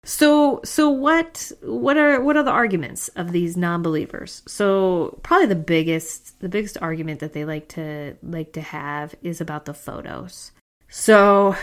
so 0.04 0.60
so 0.64 0.90
what 0.90 1.52
what 1.62 1.96
are 1.96 2.20
what 2.20 2.36
are 2.36 2.42
the 2.42 2.50
arguments 2.50 3.08
of 3.08 3.30
these 3.30 3.56
non-believers 3.56 4.42
so 4.48 5.18
probably 5.22 5.46
the 5.46 5.54
biggest 5.54 6.40
the 6.40 6.48
biggest 6.48 6.76
argument 6.80 7.20
that 7.20 7.32
they 7.32 7.44
like 7.44 7.68
to 7.68 8.16
like 8.22 8.52
to 8.52 8.60
have 8.60 9.14
is 9.22 9.40
about 9.40 9.64
the 9.64 9.74
photos 9.74 10.50
so 10.88 11.54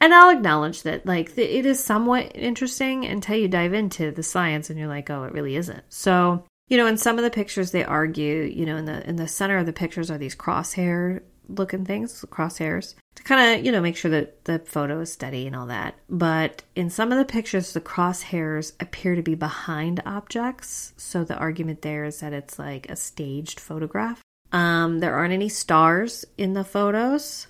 and 0.00 0.14
I'll 0.14 0.30
acknowledge 0.30 0.82
that 0.82 1.06
like 1.06 1.36
it 1.36 1.66
is 1.66 1.82
somewhat 1.82 2.32
interesting 2.34 3.04
until 3.04 3.36
you 3.36 3.48
dive 3.48 3.72
into 3.72 4.10
the 4.10 4.22
science 4.22 4.70
and 4.70 4.78
you're 4.78 4.88
like, 4.88 5.10
oh, 5.10 5.24
it 5.24 5.32
really 5.32 5.56
isn't. 5.56 5.84
So 5.88 6.44
you 6.68 6.78
know, 6.78 6.86
in 6.86 6.96
some 6.96 7.18
of 7.18 7.24
the 7.24 7.30
pictures 7.30 7.70
they 7.70 7.84
argue, 7.84 8.42
you 8.42 8.64
know, 8.64 8.76
in 8.76 8.86
the 8.86 9.06
in 9.08 9.16
the 9.16 9.28
center 9.28 9.58
of 9.58 9.66
the 9.66 9.72
pictures 9.72 10.10
are 10.10 10.18
these 10.18 10.36
crosshair 10.36 11.20
looking 11.48 11.84
things, 11.84 12.24
crosshairs, 12.30 12.94
to 13.16 13.22
kind 13.22 13.58
of, 13.58 13.64
you 13.64 13.72
know, 13.72 13.80
make 13.80 13.96
sure 13.96 14.10
that 14.10 14.44
the 14.44 14.58
photo 14.60 15.00
is 15.00 15.12
steady 15.12 15.46
and 15.46 15.54
all 15.54 15.66
that. 15.66 15.94
But 16.08 16.62
in 16.74 16.90
some 16.90 17.12
of 17.12 17.18
the 17.18 17.24
pictures, 17.24 17.72
the 17.72 17.80
crosshairs 17.80 18.72
appear 18.80 19.14
to 19.14 19.22
be 19.22 19.34
behind 19.34 20.02
objects. 20.04 20.92
So 20.96 21.24
the 21.24 21.36
argument 21.36 21.82
there 21.82 22.04
is 22.04 22.20
that 22.20 22.32
it's 22.32 22.58
like 22.58 22.88
a 22.88 22.96
staged 22.96 23.60
photograph. 23.60 24.20
Um, 24.52 25.00
there 25.00 25.14
aren't 25.14 25.34
any 25.34 25.48
stars 25.48 26.24
in 26.38 26.52
the 26.52 26.64
photos 26.64 27.48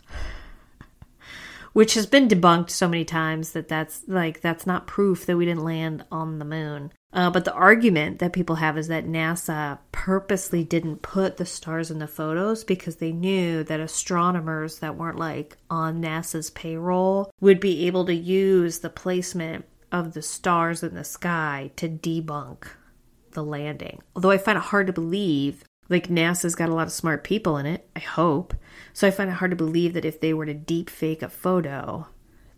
which 1.75 1.95
has 1.95 2.07
been 2.07 2.29
debunked 2.29 2.71
so 2.71 2.89
many 2.89 3.05
times 3.05 3.53
that 3.53 3.69
that's 3.69 4.03
like 4.07 4.41
that's 4.41 4.67
not 4.67 4.87
proof 4.87 5.27
that 5.27 5.37
we 5.37 5.45
didn't 5.45 5.65
land 5.65 6.05
on 6.11 6.39
the 6.39 6.45
moon. 6.45 6.91
Uh, 7.15 7.31
but 7.31 7.45
the 7.45 7.55
argument 7.55 8.19
that 8.19 8.33
people 8.33 8.57
have 8.57 8.77
is 8.77 8.89
that 8.89 9.07
NASA 9.07 9.79
purposely 9.93 10.65
didn't 10.65 11.01
put 11.01 11.37
the 11.37 11.47
stars 11.47 11.89
in 11.89 12.01
the 12.01 12.09
photos 12.09 12.65
because 12.65 12.97
they 12.97 13.13
knew 13.13 13.63
that 13.63 13.79
astronomers 13.79 14.81
that 14.81 14.97
weren't 14.97 15.19
like 15.19 15.57
on 15.71 16.03
NASA's 16.03 16.51
payroll 16.51 17.31
would 17.41 17.61
be 17.61 17.87
able 17.87 18.05
to 18.07 18.15
use 18.15 18.81
the 18.81 18.91
placement 18.91 19.65
of 19.93 20.13
the 20.13 20.23
stars 20.23 20.83
in 20.83 20.95
the 20.95 21.05
sky 21.05 21.71
to 21.77 21.89
debunk 21.89 22.65
the 23.31 23.45
landing. 23.45 24.03
Although 24.17 24.33
I 24.33 24.39
find 24.39 24.59
it 24.59 24.65
hard 24.65 24.89
to 24.89 24.93
believe, 24.93 25.63
like 25.89 26.09
NASA's 26.09 26.57
got 26.57 26.69
a 26.69 26.75
lot 26.75 26.89
of 26.89 26.93
smart 26.93 27.23
people 27.23 27.59
in 27.59 27.67
it, 27.67 27.89
I 27.95 28.01
hope. 28.01 28.55
So 28.93 29.07
I 29.07 29.13
find 29.13 29.31
it 29.31 29.35
hard 29.35 29.53
to 29.53 29.57
believe 29.57 29.93
that 29.95 30.05
if 30.05 30.21
they 30.21 30.35
were 30.35 30.47
to 30.47 30.55
deep 30.55 30.91
fake 30.91 31.23
a 31.23 31.29
photo, 31.29 32.09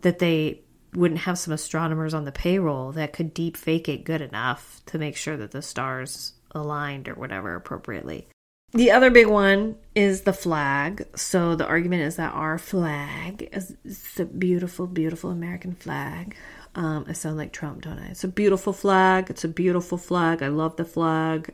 that 0.01 0.17
they 0.17 0.61
wouldn't 0.93 1.21
have 1.21 1.37
some 1.37 1.53
astronomers 1.53 2.13
on 2.13 2.25
the 2.25 2.31
payroll 2.31 2.91
that 2.93 3.13
could 3.13 3.33
deep 3.33 3.57
fake 3.57 3.89
it 3.89 4.03
good 4.03 4.21
enough 4.21 4.81
to 4.87 4.97
make 4.97 5.15
sure 5.15 5.37
that 5.37 5.51
the 5.51 5.61
stars 5.61 6.33
aligned 6.51 7.07
or 7.07 7.13
whatever 7.13 7.55
appropriately. 7.55 8.27
The 8.73 8.91
other 8.91 9.09
big 9.09 9.27
one 9.27 9.77
is 9.95 10.21
the 10.21 10.33
flag. 10.33 11.07
So 11.15 11.55
the 11.55 11.65
argument 11.65 12.03
is 12.03 12.17
that 12.17 12.33
our 12.33 12.57
flag 12.57 13.47
is 13.53 13.75
a 14.19 14.25
beautiful, 14.25 14.87
beautiful 14.87 15.31
American 15.31 15.73
flag. 15.73 16.35
Um, 16.75 17.05
I 17.07 17.13
sound 17.13 17.37
like 17.37 17.53
Trump, 17.53 17.81
don't 17.81 17.97
I? 17.97 18.07
It's 18.07 18.25
a 18.25 18.27
beautiful 18.27 18.73
flag. 18.73 19.29
It's 19.29 19.43
a 19.43 19.47
beautiful 19.47 19.97
flag. 19.97 20.43
I 20.43 20.49
love 20.49 20.75
the 20.75 20.85
flag. 20.85 21.53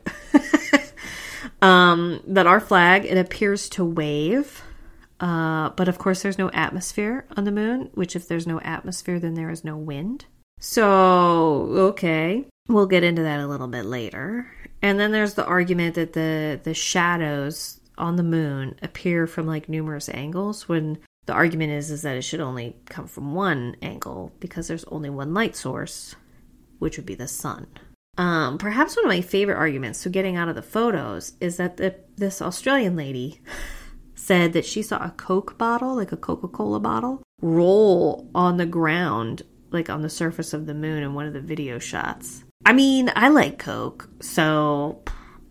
um, 1.62 2.20
that 2.26 2.46
our 2.46 2.60
flag 2.60 3.04
it 3.04 3.16
appears 3.16 3.68
to 3.70 3.84
wave 3.84 4.62
uh, 5.24 5.70
but 5.70 5.88
of 5.88 5.96
course, 5.96 6.20
there's 6.20 6.36
no 6.36 6.50
atmosphere 6.50 7.24
on 7.34 7.44
the 7.44 7.50
moon, 7.50 7.88
which, 7.94 8.14
if 8.14 8.28
there's 8.28 8.46
no 8.46 8.60
atmosphere, 8.60 9.18
then 9.18 9.32
there 9.32 9.48
is 9.48 9.64
no 9.64 9.74
wind. 9.74 10.26
So, 10.60 10.84
okay, 11.92 12.44
we'll 12.68 12.84
get 12.84 13.04
into 13.04 13.22
that 13.22 13.40
a 13.40 13.46
little 13.46 13.66
bit 13.66 13.86
later. 13.86 14.46
And 14.82 15.00
then 15.00 15.12
there's 15.12 15.32
the 15.32 15.46
argument 15.46 15.94
that 15.94 16.12
the, 16.12 16.60
the 16.62 16.74
shadows 16.74 17.80
on 17.96 18.16
the 18.16 18.22
moon 18.22 18.78
appear 18.82 19.26
from 19.26 19.46
like 19.46 19.66
numerous 19.66 20.10
angles 20.10 20.68
when 20.68 20.98
the 21.24 21.32
argument 21.32 21.72
is 21.72 21.90
is 21.90 22.02
that 22.02 22.16
it 22.16 22.22
should 22.22 22.40
only 22.40 22.76
come 22.84 23.06
from 23.06 23.32
one 23.34 23.76
angle 23.80 24.30
because 24.40 24.68
there's 24.68 24.84
only 24.84 25.08
one 25.08 25.32
light 25.32 25.56
source 25.56 26.16
which 26.80 26.98
would 26.98 27.06
be 27.06 27.14
the 27.14 27.28
sun 27.28 27.68
um, 28.18 28.58
perhaps 28.58 28.96
one 28.96 29.04
of 29.04 29.08
my 29.08 29.20
favorite 29.20 29.56
arguments 29.56 30.00
so 30.00 30.10
getting 30.10 30.36
out 30.36 30.48
of 30.48 30.56
the 30.56 30.60
photos 30.60 31.34
is 31.40 31.56
that 31.56 31.76
the, 31.76 31.94
this 32.16 32.42
australian 32.42 32.96
lady 32.96 33.40
said 34.24 34.54
that 34.54 34.64
she 34.64 34.82
saw 34.82 35.04
a 35.04 35.10
Coke 35.10 35.58
bottle, 35.58 35.94
like 35.94 36.12
a 36.12 36.16
Coca 36.16 36.48
Cola 36.48 36.80
bottle, 36.80 37.22
roll 37.42 38.28
on 38.34 38.56
the 38.56 38.66
ground, 38.66 39.42
like 39.70 39.90
on 39.90 40.00
the 40.00 40.08
surface 40.08 40.54
of 40.54 40.66
the 40.66 40.74
moon 40.74 41.02
in 41.02 41.14
one 41.14 41.26
of 41.26 41.34
the 41.34 41.40
video 41.40 41.78
shots. 41.78 42.44
I 42.64 42.72
mean, 42.72 43.12
I 43.14 43.28
like 43.28 43.58
Coke, 43.58 44.08
so 44.20 45.02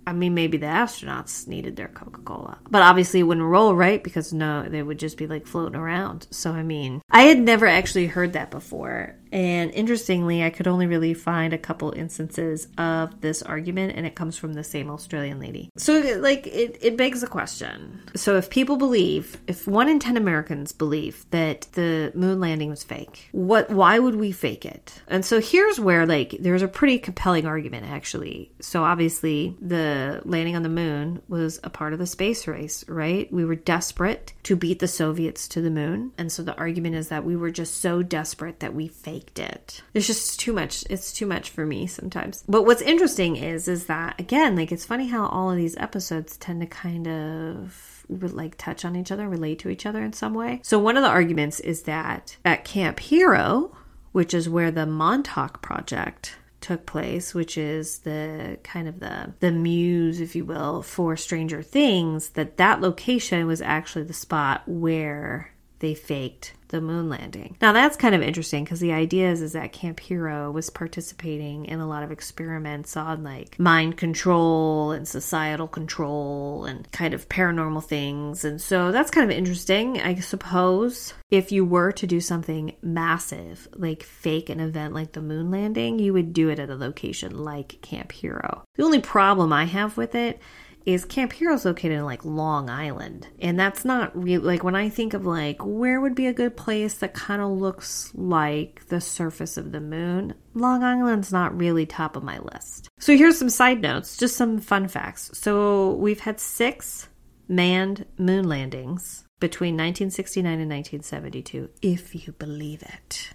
I 0.06 0.14
mean, 0.14 0.34
maybe 0.34 0.58
the 0.58 0.66
astronauts 0.66 1.48
needed 1.48 1.76
their 1.76 1.88
Coca 1.88 2.22
Cola, 2.22 2.58
but 2.70 2.82
obviously 2.82 3.20
it 3.20 3.24
wouldn't 3.24 3.46
roll 3.46 3.76
right 3.76 4.04
because 4.04 4.34
no, 4.34 4.64
they 4.64 4.84
would 4.84 5.00
just 5.00 5.18
be 5.18 5.28
like 5.28 5.46
floating 5.46 5.80
around. 5.80 6.28
So, 6.32 6.52
I 6.52 6.64
mean, 6.64 7.02
I 7.12 7.24
had 7.24 7.40
never 7.40 7.68
actually 7.68 8.08
heard 8.08 8.34
that 8.34 8.52
before. 8.52 9.16
And 9.34 9.72
interestingly, 9.72 10.44
I 10.44 10.52
could 10.52 10.68
only 10.68 10.86
really 10.86 11.16
find 11.16 11.54
a 11.54 11.58
couple 11.58 11.92
instances 11.92 12.68
of 12.78 13.20
this 13.22 13.42
argument, 13.42 13.94
and 13.96 14.06
it 14.06 14.14
comes 14.14 14.38
from 14.38 14.54
the 14.54 14.64
same 14.64 14.92
Australian 14.92 15.40
lady. 15.40 15.72
So, 15.76 16.00
like, 16.20 16.46
it, 16.46 16.78
it 16.82 16.96
begs 16.98 17.24
a 17.24 17.28
question. 17.28 18.04
So, 18.16 18.38
if 18.38 18.52
people 18.52 18.78
believe, 18.78 19.42
if 19.48 19.68
one 19.68 19.90
in 19.90 19.98
10 19.98 20.18
Americans 20.18 20.72
believe 20.72 21.26
that 21.32 21.64
the 21.72 22.12
moon 22.14 22.40
landing 22.40 22.70
was 22.70 22.84
fake, 22.84 23.28
what, 23.32 23.72
why 23.72 23.98
would 23.98 24.16
we 24.16 24.32
fake 24.32 24.68
it? 24.68 25.02
And 25.08 25.26
so, 25.26 25.42
here's 25.42 25.80
where, 25.80 26.06
like, 26.06 26.38
there's 26.40 26.62
a 26.62 26.68
pretty 26.68 27.00
compelling 27.00 27.48
argument, 27.48 27.90
actually. 27.90 28.52
So, 28.62 28.84
obviously, 28.84 29.58
the 29.60 30.22
landing 30.26 30.56
on 30.56 30.62
the 30.62 30.70
moon 30.70 31.24
was 31.28 31.60
a 31.64 31.72
part 31.72 31.94
of 31.94 31.98
the 31.98 32.06
space 32.06 32.48
race, 32.48 32.88
right? 32.88 33.34
We 33.34 33.46
were 33.46 33.56
desperate 33.56 34.34
to 34.44 34.56
beat 34.56 34.78
the 34.78 34.88
Soviets 34.88 35.48
to 35.48 35.62
the 35.62 35.72
moon. 35.72 36.12
And 36.20 36.32
so, 36.32 36.44
the 36.44 36.56
argument 36.56 36.98
is 36.98 37.08
that 37.08 37.26
we 37.26 37.36
were 37.36 37.50
just 37.50 37.82
so 37.82 38.04
desperate 38.04 38.60
that 38.60 38.76
we 38.76 38.88
faked 38.88 39.23
it. 39.40 39.82
It's 39.94 40.08
just 40.08 40.40
too 40.40 40.54
much. 40.54 40.84
It's 40.90 41.14
too 41.14 41.26
much 41.26 41.50
for 41.50 41.66
me 41.66 41.88
sometimes. 41.88 42.44
But 42.48 42.64
what's 42.64 42.82
interesting 42.82 43.36
is 43.36 43.68
is 43.68 43.86
that 43.88 44.20
again, 44.20 44.56
like 44.56 44.72
it's 44.72 44.86
funny 44.86 45.08
how 45.08 45.28
all 45.28 45.52
of 45.52 45.58
these 45.58 45.78
episodes 45.78 46.38
tend 46.38 46.62
to 46.62 46.68
kind 46.68 47.08
of 47.08 48.06
like 48.10 48.58
touch 48.58 48.86
on 48.86 48.96
each 48.96 49.12
other, 49.12 49.28
relate 49.30 49.60
to 49.60 49.70
each 49.70 49.86
other 49.86 50.04
in 50.04 50.14
some 50.14 50.34
way. 50.34 50.60
So 50.64 50.78
one 50.80 50.98
of 50.98 51.04
the 51.04 51.10
arguments 51.10 51.60
is 51.60 51.84
that 51.84 52.38
at 52.46 52.66
Camp 52.66 53.00
Hero, 53.00 53.76
which 54.12 54.34
is 54.34 54.50
where 54.50 54.72
the 54.72 54.86
Montauk 54.86 55.62
project 55.62 56.38
took 56.62 56.86
place, 56.86 57.34
which 57.34 57.58
is 57.58 58.00
the 58.00 58.58
kind 58.64 58.88
of 58.88 59.00
the 59.00 59.34
the 59.40 59.52
muse, 59.52 60.22
if 60.22 60.36
you 60.36 60.46
will, 60.46 60.82
for 60.82 61.18
Stranger 61.18 61.62
Things, 61.62 62.30
that 62.30 62.58
that 62.58 62.82
location 62.82 63.46
was 63.46 63.62
actually 63.62 64.06
the 64.06 64.14
spot 64.14 64.64
where 64.66 65.54
they 65.80 65.94
faked 65.94 66.54
the 66.74 66.82
moon 66.82 67.08
landing. 67.08 67.56
Now 67.62 67.72
that's 67.72 67.96
kind 67.96 68.16
of 68.16 68.24
interesting 68.24 68.64
because 68.64 68.80
the 68.80 68.94
idea 68.94 69.32
is, 69.32 69.42
is 69.44 69.54
that 69.54 69.72
Camp 69.72 70.00
Hero 70.00 70.52
was 70.52 70.72
participating 70.72 71.66
in 71.66 71.80
a 71.80 71.88
lot 71.88 72.02
of 72.02 72.12
experiments 72.12 72.98
on 72.98 73.24
like 73.24 73.60
mind 73.60 73.96
control 73.96 74.92
and 74.92 75.08
societal 75.08 75.68
control 75.68 76.66
and 76.66 76.92
kind 76.92 77.14
of 77.14 77.30
paranormal 77.30 77.84
things. 77.86 78.44
And 78.44 78.60
so 78.60 78.92
that's 78.92 79.12
kind 79.12 79.30
of 79.30 79.38
interesting, 79.38 80.02
I 80.02 80.16
suppose. 80.16 81.14
If 81.30 81.52
you 81.52 81.64
were 81.64 81.92
to 81.94 82.08
do 82.08 82.20
something 82.20 82.76
massive, 82.82 83.68
like 83.76 84.02
fake 84.02 84.50
an 84.50 84.60
event 84.60 84.96
like 84.96 85.12
the 85.12 85.22
moon 85.22 85.52
landing, 85.52 86.00
you 86.00 86.12
would 86.14 86.34
do 86.34 86.50
it 86.50 86.58
at 86.58 86.72
a 86.72 86.76
location 86.76 87.44
like 87.44 87.82
Camp 87.82 88.12
Hero. 88.12 88.64
The 88.76 88.84
only 88.84 89.00
problem 89.00 89.54
I 89.54 89.66
have 89.66 89.96
with 89.96 90.16
it 90.16 90.40
is 90.86 91.06
Camp 91.06 91.34
Hero 91.34 91.54
is 91.54 91.66
located 91.66 91.94
in 91.94 92.06
like 92.06 92.26
Long 92.26 92.70
Island. 92.70 93.28
And 93.40 93.60
that's 93.60 93.86
not 93.86 94.16
really 94.22 94.44
like 94.44 94.64
when 94.64 94.76
I 94.76 94.90
think 94.90 95.14
of 95.14 95.26
like 95.26 95.58
where 95.62 96.02
would 96.02 96.16
be 96.16 96.28
a 96.28 96.34
good 96.34 96.58
place 96.58 96.96
that 96.96 97.14
kind 97.14 97.42
of 97.42 97.52
looks 97.52 98.12
like 98.14 98.86
the 98.88 99.02
surface 99.02 99.58
of 99.58 99.72
the 99.72 99.80
moon, 99.80 100.34
Long 100.54 100.84
Island's 100.84 101.32
not 101.32 101.58
really 101.58 101.86
top 101.86 102.16
of 102.16 102.24
my 102.24 102.40
list. 102.40 102.90
So 103.00 103.16
here's 103.16 103.38
some 103.38 103.50
side 103.50 103.82
notes, 103.82 104.18
just 104.18 104.36
some 104.36 104.60
fun 104.60 104.88
facts. 104.88 105.32
So 105.34 105.94
we've 105.94 106.20
had 106.20 106.40
six 106.40 107.08
manned 107.48 108.06
moon 108.18 108.48
landings 108.48 109.26
between 109.40 109.74
1969 109.74 110.60
and 110.60 110.72
1972, 110.72 111.70
if 111.82 112.16
you 112.16 112.34
believe 112.34 112.84
it. 112.84 113.34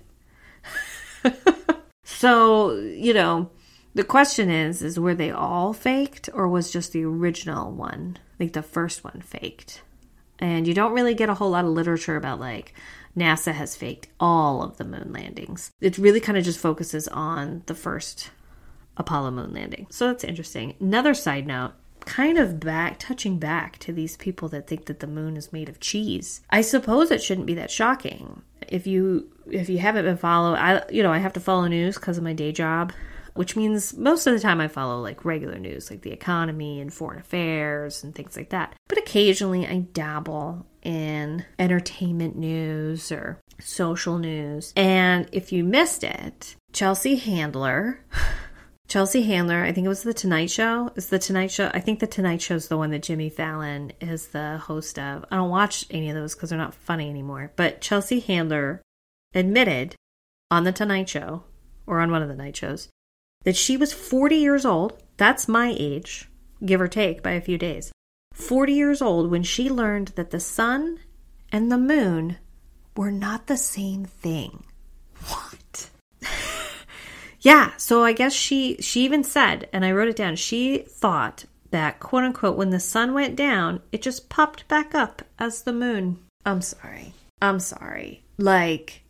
so, 2.05 2.75
you 2.77 3.13
know, 3.13 3.51
the 3.99 4.05
question 4.05 4.49
is 4.49 4.81
is 4.81 4.97
were 4.97 5.17
they 5.17 5.33
all 5.33 5.73
faked 5.73 6.31
or 6.33 6.47
was 6.47 6.71
just 6.71 6.93
the 6.93 7.03
original 7.03 7.73
one, 7.73 8.17
like 8.39 8.53
the 8.53 8.63
first 8.63 9.03
one 9.03 9.21
faked? 9.21 9.83
And 10.39 10.69
you 10.69 10.73
don't 10.73 10.93
really 10.93 11.15
get 11.15 11.29
a 11.29 11.35
whole 11.35 11.51
lot 11.51 11.65
of 11.65 11.73
literature 11.73 12.15
about 12.15 12.39
like 12.39 12.75
NASA 13.17 13.53
has 13.53 13.75
faked 13.75 14.07
all 14.21 14.63
of 14.63 14.77
the 14.77 14.85
moon 14.85 15.13
landings. 15.13 15.73
It 15.81 15.99
really 15.99 16.21
kind 16.21 16.39
of 16.39 16.45
just 16.45 16.61
focuses 16.61 17.09
on 17.09 17.65
the 17.67 17.75
first 17.75 18.31
Apollo 18.97 19.33
moon 19.33 19.53
landing. 19.53 19.89
So 19.91 20.07
that's 20.07 20.23
interesting. 20.23 20.77
Another 20.79 21.13
side 21.13 21.49
note, 21.49 21.73
kind 21.99 22.39
of 22.39 22.61
back 22.61 23.01
touching 23.01 23.41
back 23.41 23.79
to 23.79 23.93
these 23.93 24.17
people 24.17 24.49
that 24.51 24.69
think 24.69 24.85
that 24.85 25.01
the 25.01 25.09
moon 25.09 25.37
is 25.37 25.53
made 25.53 25.69
of 25.69 25.81
cheese. 25.81 26.41
I 26.51 26.61
suppose 26.61 27.11
it 27.11 27.21
shouldn't 27.21 27.49
be 27.49 27.55
that 27.55 27.73
shocking. 27.73 28.43
If 28.69 28.87
you 28.87 29.29
if 29.51 29.69
you 29.69 29.79
haven't 29.79 30.05
been 30.05 30.19
following, 30.19 30.61
I 30.61 30.89
you 30.89 31.03
know, 31.03 31.13
I 31.13 31.19
have 31.19 31.33
to 31.33 31.41
follow 31.41 31.67
news 31.67 31.97
because 31.97 32.17
of 32.17 32.23
my 32.23 32.33
day 32.33 32.53
job 32.53 32.93
which 33.39 33.55
means 33.55 33.97
most 33.97 34.27
of 34.27 34.35
the 34.35 34.41
time 34.41 34.61
I 34.61 34.67
follow 34.67 35.01
like 35.01 35.25
regular 35.25 35.61
news, 35.61 35.93
like 35.93 36.03
the 36.03 36.11
economy 36.11 36.81
and 36.81 36.93
foreign 36.93 37.21
affairs 37.21 38.03
and 38.03 38.13
things 38.13 38.37
like 38.37 38.51
that. 38.51 38.75
But 38.89 38.99
occasionally 38.99 39.65
I 39.65 39.79
dabble 39.79 40.67
in 40.83 41.45
entertainment 41.57 42.37
news 42.37 43.13
or 43.13 43.39
social 43.61 44.19
news. 44.19 44.73
And 44.75 45.29
if 45.31 45.53
you 45.53 45.63
missed 45.63 46.03
it, 46.03 46.57
Chelsea 46.73 47.15
Handler. 47.15 48.01
Chelsea 48.89 49.23
Handler, 49.23 49.63
I 49.63 49.71
think 49.71 49.85
it 49.85 49.89
was 49.89 50.03
The 50.03 50.15
Tonight 50.15 50.51
Show. 50.51 50.91
Is 50.97 51.07
The 51.07 51.21
Tonight 51.21 51.53
Show? 51.53 51.71
I 51.73 51.79
think 51.79 52.01
The 52.01 52.09
Tonight 52.09 52.43
Show 52.43 52.57
is 52.57 52.67
the 52.67 52.77
one 52.77 52.91
that 52.91 53.05
Jimmy 53.05 53.29
Fallon 53.29 53.93
is 54.01 54.29
the 54.29 54.59
host 54.59 54.99
of. 54.99 55.25
I 55.31 55.37
don't 55.37 55.49
watch 55.49 55.87
any 55.93 56.11
of 56.11 56.17
those 56.17 56.35
because 56.35 56.51
they're 56.51 56.59
not 56.59 56.75
funny 56.75 57.09
anymore. 57.09 57.53
But 57.55 57.81
Chelsea 57.81 58.19
Handler 58.19 58.83
admitted 59.33 59.95
on 60.51 60.65
The 60.65 60.73
Tonight 60.73 61.09
Show, 61.09 61.45
or 61.87 62.01
on 62.01 62.11
one 62.11 62.23
of 62.23 62.29
the 62.29 62.35
night 62.35 62.57
shows, 62.57 62.89
that 63.45 63.57
she 63.57 63.77
was 63.77 63.93
40 63.93 64.37
years 64.37 64.65
old. 64.65 65.03
That's 65.17 65.49
my 65.49 65.75
age, 65.79 66.29
give 66.65 66.81
or 66.81 66.89
take 66.89 67.23
by 67.23 67.33
a 67.33 67.41
few 67.41 67.59
days. 67.59 67.93
40 68.33 68.73
years 68.73 69.03
old 69.03 69.31
when 69.31 69.43
she 69.43 69.69
learned 69.69 70.09
that 70.17 70.31
the 70.31 70.41
sun 70.41 71.01
and 71.51 71.71
the 71.71 71.79
moon 71.79 72.37
were 72.97 73.11
not 73.11 73.47
the 73.47 73.57
same 73.57 74.05
thing. 74.05 74.65
What? 75.27 75.91
yeah, 77.41 77.73
so 77.77 78.05
I 78.05 78.13
guess 78.13 78.33
she 78.33 78.77
she 78.81 79.05
even 79.05 79.25
said 79.25 79.69
and 79.73 79.85
I 79.85 79.93
wrote 79.93 80.09
it 80.09 80.17
down. 80.17 80.37
She 80.37 80.79
thought 80.89 81.45
that 81.71 82.01
quote 82.01 82.25
unquote 82.25 82.57
when 82.57 82.71
the 82.71 82.81
sun 82.81 83.13
went 83.13 83.37
down, 83.37 83.81
it 83.93 84.03
just 84.03 84.29
popped 84.29 84.69
back 84.69 84.95
up 84.95 85.23
as 85.39 85.63
the 85.63 85.73
moon. 85.73 86.19
I'm 86.45 86.63
sorry. 86.63 87.15
I'm 87.43 87.61
sorry. 87.61 88.23
Like 88.37 89.03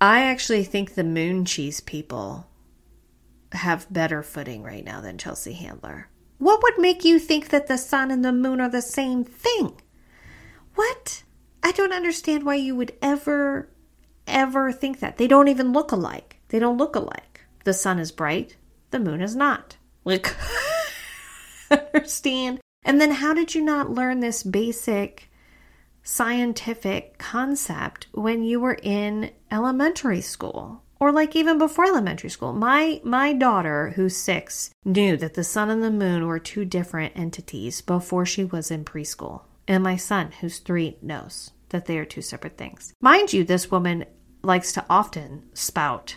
I 0.00 0.22
actually 0.22 0.64
think 0.64 0.94
the 0.94 1.04
moon 1.04 1.44
cheese 1.44 1.80
people 1.80 2.46
have 3.54 3.92
better 3.92 4.22
footing 4.22 4.62
right 4.62 4.84
now 4.84 5.00
than 5.00 5.18
Chelsea 5.18 5.52
Handler. 5.52 6.08
What 6.38 6.62
would 6.62 6.78
make 6.78 7.04
you 7.04 7.18
think 7.18 7.48
that 7.48 7.68
the 7.68 7.78
sun 7.78 8.10
and 8.10 8.24
the 8.24 8.32
moon 8.32 8.60
are 8.60 8.68
the 8.68 8.82
same 8.82 9.24
thing? 9.24 9.80
What? 10.74 11.22
I 11.62 11.72
don't 11.72 11.92
understand 11.92 12.44
why 12.44 12.56
you 12.56 12.74
would 12.76 12.92
ever, 13.00 13.70
ever 14.26 14.72
think 14.72 15.00
that. 15.00 15.16
They 15.16 15.26
don't 15.26 15.48
even 15.48 15.72
look 15.72 15.92
alike. 15.92 16.40
They 16.48 16.58
don't 16.58 16.76
look 16.76 16.96
alike. 16.96 17.46
The 17.64 17.72
sun 17.72 17.98
is 17.98 18.12
bright, 18.12 18.56
the 18.90 18.98
moon 18.98 19.22
is 19.22 19.34
not. 19.34 19.76
Like, 20.04 20.36
understand? 21.70 22.60
And 22.84 23.00
then 23.00 23.10
how 23.10 23.32
did 23.32 23.54
you 23.54 23.62
not 23.62 23.90
learn 23.90 24.20
this 24.20 24.42
basic 24.42 25.30
scientific 26.02 27.16
concept 27.16 28.08
when 28.12 28.42
you 28.44 28.60
were 28.60 28.78
in 28.82 29.30
elementary 29.50 30.20
school? 30.20 30.83
Or 31.00 31.12
like 31.12 31.34
even 31.36 31.58
before 31.58 31.86
elementary 31.86 32.30
school. 32.30 32.52
My 32.52 33.00
my 33.04 33.32
daughter 33.32 33.92
who's 33.96 34.16
6 34.16 34.70
knew 34.84 35.16
that 35.16 35.34
the 35.34 35.44
sun 35.44 35.70
and 35.70 35.82
the 35.82 35.90
moon 35.90 36.26
were 36.26 36.38
two 36.38 36.64
different 36.64 37.16
entities 37.16 37.80
before 37.80 38.26
she 38.26 38.44
was 38.44 38.70
in 38.70 38.84
preschool. 38.84 39.42
And 39.66 39.82
my 39.82 39.96
son 39.96 40.32
who's 40.40 40.58
3 40.58 40.98
knows 41.02 41.50
that 41.70 41.86
they 41.86 41.98
are 41.98 42.04
two 42.04 42.22
separate 42.22 42.56
things. 42.56 42.92
Mind 43.00 43.32
you, 43.32 43.44
this 43.44 43.70
woman 43.70 44.04
likes 44.42 44.72
to 44.72 44.84
often 44.88 45.44
spout 45.54 46.16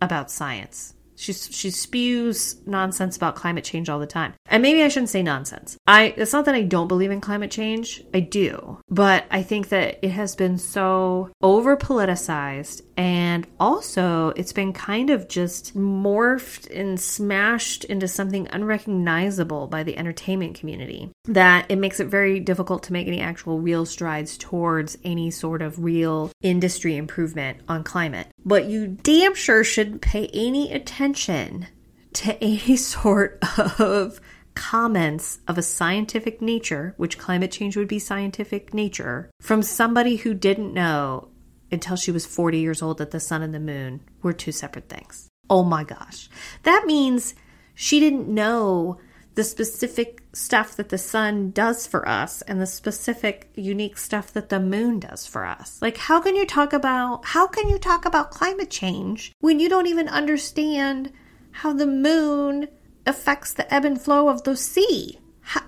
about 0.00 0.30
science. 0.30 0.94
She 1.16 1.32
she 1.32 1.70
spews 1.70 2.56
nonsense 2.66 3.16
about 3.16 3.36
climate 3.36 3.64
change 3.64 3.88
all 3.88 3.98
the 3.98 4.06
time. 4.06 4.34
And 4.46 4.62
maybe 4.62 4.82
I 4.82 4.88
shouldn't 4.88 5.08
say 5.08 5.22
nonsense. 5.22 5.76
I 5.86 6.14
it's 6.16 6.32
not 6.32 6.44
that 6.44 6.54
I 6.54 6.62
don't 6.62 6.88
believe 6.88 7.10
in 7.10 7.20
climate 7.20 7.50
change. 7.50 8.04
I 8.12 8.20
do. 8.20 8.78
But 8.90 9.24
I 9.30 9.42
think 9.42 9.70
that 9.70 9.98
it 10.02 10.10
has 10.10 10.36
been 10.36 10.58
so 10.58 11.30
over 11.42 11.76
politicized 11.76 12.82
and 12.96 13.46
also 13.60 14.28
it's 14.30 14.52
been 14.52 14.72
kind 14.72 15.10
of 15.10 15.28
just 15.28 15.76
morphed 15.76 16.70
and 16.74 16.98
smashed 16.98 17.84
into 17.84 18.08
something 18.08 18.48
unrecognizable 18.52 19.66
by 19.66 19.82
the 19.82 19.96
entertainment 19.96 20.58
community 20.58 21.10
that 21.24 21.66
it 21.68 21.76
makes 21.76 22.00
it 22.00 22.06
very 22.06 22.40
difficult 22.40 22.82
to 22.84 22.92
make 22.92 23.06
any 23.06 23.20
actual 23.20 23.60
real 23.60 23.84
strides 23.84 24.38
towards 24.38 24.96
any 25.04 25.30
sort 25.30 25.62
of 25.62 25.82
real 25.82 26.30
industry 26.42 26.96
improvement 26.96 27.58
on 27.68 27.84
climate. 27.84 28.28
But 28.44 28.66
you 28.66 28.86
damn 28.86 29.34
sure 29.34 29.64
shouldn't 29.64 30.00
pay 30.00 30.28
any 30.32 30.72
attention 30.72 31.66
to 32.14 32.32
any 32.42 32.76
sort 32.76 33.38
of 33.78 34.20
comments 34.54 35.38
of 35.46 35.58
a 35.58 35.62
scientific 35.62 36.40
nature, 36.40 36.94
which 36.96 37.18
climate 37.18 37.52
change 37.52 37.76
would 37.76 37.88
be 37.88 37.98
scientific 37.98 38.72
nature, 38.72 39.30
from 39.40 39.62
somebody 39.62 40.16
who 40.16 40.32
didn't 40.32 40.72
know 40.72 41.28
until 41.70 41.96
she 41.96 42.10
was 42.10 42.26
40 42.26 42.58
years 42.58 42.82
old 42.82 42.98
that 42.98 43.10
the 43.10 43.20
sun 43.20 43.42
and 43.42 43.54
the 43.54 43.60
moon 43.60 44.00
were 44.22 44.32
two 44.32 44.52
separate 44.52 44.88
things. 44.88 45.28
Oh 45.48 45.64
my 45.64 45.84
gosh. 45.84 46.28
That 46.62 46.84
means 46.86 47.34
she 47.74 48.00
didn't 48.00 48.28
know 48.28 48.98
the 49.36 49.44
specific 49.44 50.22
stuff 50.32 50.76
that 50.76 50.88
the 50.88 50.98
sun 50.98 51.50
does 51.50 51.86
for 51.86 52.08
us 52.08 52.40
and 52.42 52.58
the 52.60 52.66
specific 52.66 53.50
unique 53.54 53.98
stuff 53.98 54.32
that 54.32 54.48
the 54.48 54.58
moon 54.58 54.98
does 54.98 55.26
for 55.26 55.44
us. 55.44 55.78
Like 55.82 55.98
how 55.98 56.20
can 56.20 56.34
you 56.36 56.46
talk 56.46 56.72
about 56.72 57.24
how 57.26 57.46
can 57.46 57.68
you 57.68 57.78
talk 57.78 58.06
about 58.06 58.30
climate 58.30 58.70
change 58.70 59.32
when 59.40 59.60
you 59.60 59.68
don't 59.68 59.86
even 59.86 60.08
understand 60.08 61.12
how 61.50 61.74
the 61.74 61.86
moon 61.86 62.68
affects 63.06 63.52
the 63.52 63.72
ebb 63.72 63.84
and 63.84 64.00
flow 64.00 64.28
of 64.30 64.42
the 64.44 64.56
sea? 64.56 65.20
How, 65.42 65.62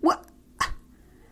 what 0.00 0.24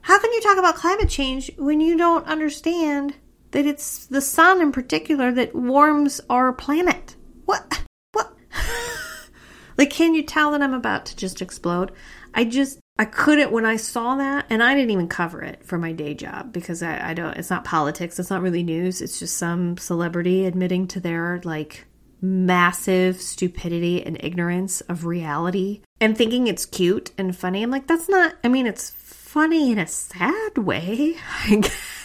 how 0.02 0.18
can 0.18 0.30
you 0.30 0.42
talk 0.42 0.58
about 0.58 0.76
climate 0.76 1.08
change 1.08 1.50
when 1.56 1.80
you 1.80 1.96
don't 1.96 2.26
understand 2.26 3.14
that 3.54 3.66
it's 3.66 4.06
the 4.06 4.20
sun 4.20 4.60
in 4.60 4.72
particular 4.72 5.30
that 5.30 5.54
warms 5.54 6.20
our 6.28 6.52
planet? 6.52 7.14
What 7.44 7.82
What? 8.12 8.34
like, 9.78 9.90
can 9.90 10.12
you 10.12 10.24
tell 10.24 10.50
that 10.50 10.62
I'm 10.62 10.74
about 10.74 11.06
to 11.06 11.16
just 11.16 11.40
explode? 11.40 11.92
I 12.34 12.44
just, 12.44 12.80
I 12.98 13.04
couldn't 13.04 13.52
when 13.52 13.64
I 13.64 13.76
saw 13.76 14.16
that, 14.16 14.46
and 14.50 14.60
I 14.60 14.74
didn't 14.74 14.90
even 14.90 15.06
cover 15.06 15.40
it 15.40 15.64
for 15.64 15.78
my 15.78 15.92
day 15.92 16.14
job 16.14 16.52
because 16.52 16.82
I, 16.82 17.10
I 17.10 17.14
don't, 17.14 17.36
it's 17.36 17.48
not 17.48 17.64
politics, 17.64 18.18
it's 18.18 18.28
not 18.28 18.42
really 18.42 18.64
news, 18.64 19.00
it's 19.00 19.20
just 19.20 19.36
some 19.36 19.76
celebrity 19.76 20.46
admitting 20.46 20.88
to 20.88 20.98
their 20.98 21.40
like 21.44 21.86
massive 22.20 23.20
stupidity 23.20 24.04
and 24.04 24.16
ignorance 24.18 24.80
of 24.82 25.04
reality 25.04 25.82
and 26.00 26.18
thinking 26.18 26.48
it's 26.48 26.66
cute 26.66 27.12
and 27.16 27.36
funny. 27.36 27.62
I'm 27.62 27.70
like, 27.70 27.86
that's 27.86 28.08
not, 28.08 28.34
I 28.42 28.48
mean, 28.48 28.66
it's 28.66 28.90
funny 28.90 29.70
in 29.70 29.78
a 29.78 29.86
sad 29.86 30.58
way, 30.58 31.14
I 31.44 31.54
guess. 31.54 32.03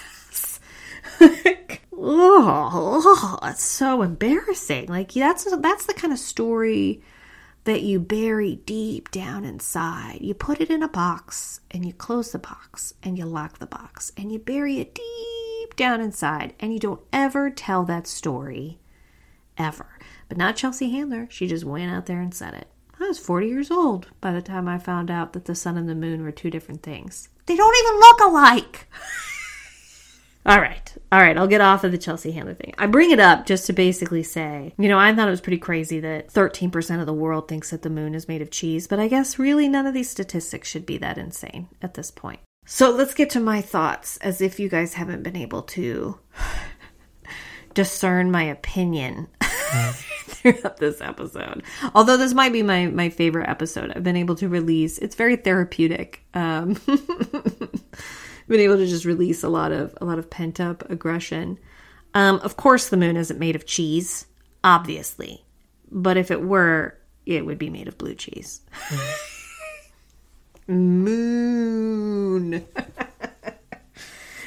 Like, 1.19 1.81
oh, 1.91 3.39
it's 3.43 3.63
so 3.63 4.01
embarrassing. 4.01 4.87
Like, 4.87 5.13
that's, 5.13 5.47
that's 5.59 5.85
the 5.85 5.93
kind 5.93 6.13
of 6.13 6.19
story 6.19 7.01
that 7.65 7.81
you 7.81 7.99
bury 7.99 8.55
deep 8.65 9.11
down 9.11 9.45
inside. 9.45 10.19
You 10.21 10.33
put 10.33 10.61
it 10.61 10.69
in 10.69 10.81
a 10.81 10.87
box 10.87 11.61
and 11.71 11.85
you 11.85 11.93
close 11.93 12.31
the 12.31 12.39
box 12.39 12.93
and 13.03 13.17
you 13.17 13.25
lock 13.25 13.59
the 13.59 13.67
box 13.67 14.11
and 14.17 14.31
you 14.31 14.39
bury 14.39 14.79
it 14.79 14.95
deep 14.95 15.75
down 15.75 16.01
inside 16.01 16.53
and 16.59 16.73
you 16.73 16.79
don't 16.79 17.01
ever 17.13 17.49
tell 17.49 17.83
that 17.85 18.07
story 18.07 18.79
ever. 19.57 19.99
But 20.27 20.37
not 20.37 20.55
Chelsea 20.55 20.89
Handler. 20.89 21.27
She 21.29 21.47
just 21.47 21.65
went 21.65 21.91
out 21.91 22.05
there 22.05 22.21
and 22.21 22.33
said 22.33 22.53
it. 22.53 22.67
I 22.99 23.07
was 23.07 23.19
40 23.19 23.47
years 23.47 23.71
old 23.71 24.07
by 24.19 24.33
the 24.33 24.41
time 24.41 24.67
I 24.67 24.77
found 24.77 25.09
out 25.09 25.33
that 25.33 25.45
the 25.45 25.55
sun 25.55 25.77
and 25.77 25.87
the 25.87 25.95
moon 25.95 26.23
were 26.23 26.31
two 26.31 26.49
different 26.49 26.83
things. 26.83 27.29
They 27.45 27.55
don't 27.55 27.77
even 27.83 27.99
look 27.99 28.19
alike. 28.21 28.87
All 30.45 30.59
right. 30.59 30.93
All 31.11 31.19
right, 31.19 31.37
I'll 31.37 31.47
get 31.47 31.61
off 31.61 31.83
of 31.83 31.91
the 31.91 31.97
Chelsea 31.97 32.31
Handler 32.31 32.53
thing. 32.53 32.73
I 32.77 32.85
bring 32.85 33.11
it 33.11 33.19
up 33.19 33.45
just 33.45 33.65
to 33.67 33.73
basically 33.73 34.23
say, 34.23 34.73
you 34.77 34.87
know, 34.87 34.97
I 34.97 35.13
thought 35.13 35.27
it 35.27 35.31
was 35.31 35.41
pretty 35.41 35.57
crazy 35.57 35.99
that 35.99 36.29
13% 36.29 36.99
of 36.99 37.05
the 37.05 37.13
world 37.13 37.47
thinks 37.47 37.71
that 37.71 37.81
the 37.81 37.89
moon 37.89 38.15
is 38.15 38.27
made 38.27 38.41
of 38.41 38.51
cheese, 38.51 38.87
but 38.87 38.99
I 38.99 39.07
guess 39.07 39.37
really 39.37 39.67
none 39.67 39.85
of 39.85 39.93
these 39.93 40.09
statistics 40.09 40.69
should 40.69 40.85
be 40.85 40.97
that 40.99 41.17
insane 41.17 41.67
at 41.81 41.95
this 41.95 42.09
point. 42.09 42.39
So 42.65 42.91
let's 42.91 43.15
get 43.15 43.31
to 43.31 43.39
my 43.39 43.61
thoughts 43.61 44.17
as 44.17 44.41
if 44.41 44.59
you 44.59 44.69
guys 44.69 44.93
haven't 44.93 45.23
been 45.23 45.35
able 45.35 45.63
to 45.63 46.19
discern 47.73 48.29
my 48.29 48.43
opinion 48.43 49.27
throughout 49.41 50.77
this 50.77 51.01
episode. 51.01 51.63
Although 51.95 52.17
this 52.17 52.33
might 52.33 52.53
be 52.53 52.61
my 52.61 52.85
my 52.85 53.09
favorite 53.09 53.49
episode 53.49 53.91
I've 53.95 54.03
been 54.03 54.15
able 54.15 54.35
to 54.35 54.47
release. 54.47 54.99
It's 54.99 55.15
very 55.15 55.35
therapeutic. 55.35 56.23
Um 56.35 56.77
been 58.49 58.59
able 58.59 58.77
to 58.77 58.87
just 58.87 59.05
release 59.05 59.43
a 59.43 59.49
lot 59.49 59.71
of 59.71 59.95
a 60.01 60.05
lot 60.05 60.19
of 60.19 60.29
pent 60.29 60.59
up 60.59 60.89
aggression. 60.89 61.57
Um, 62.13 62.39
of 62.39 62.57
course, 62.57 62.89
the 62.89 62.97
moon 62.97 63.15
isn't 63.15 63.39
made 63.39 63.55
of 63.55 63.65
cheese, 63.65 64.25
obviously, 64.63 65.45
but 65.91 66.17
if 66.17 66.31
it 66.31 66.41
were, 66.41 66.97
it 67.25 67.45
would 67.45 67.59
be 67.59 67.69
made 67.69 67.87
of 67.87 67.97
blue 67.97 68.15
cheese. 68.15 68.61
moon. 70.67 72.53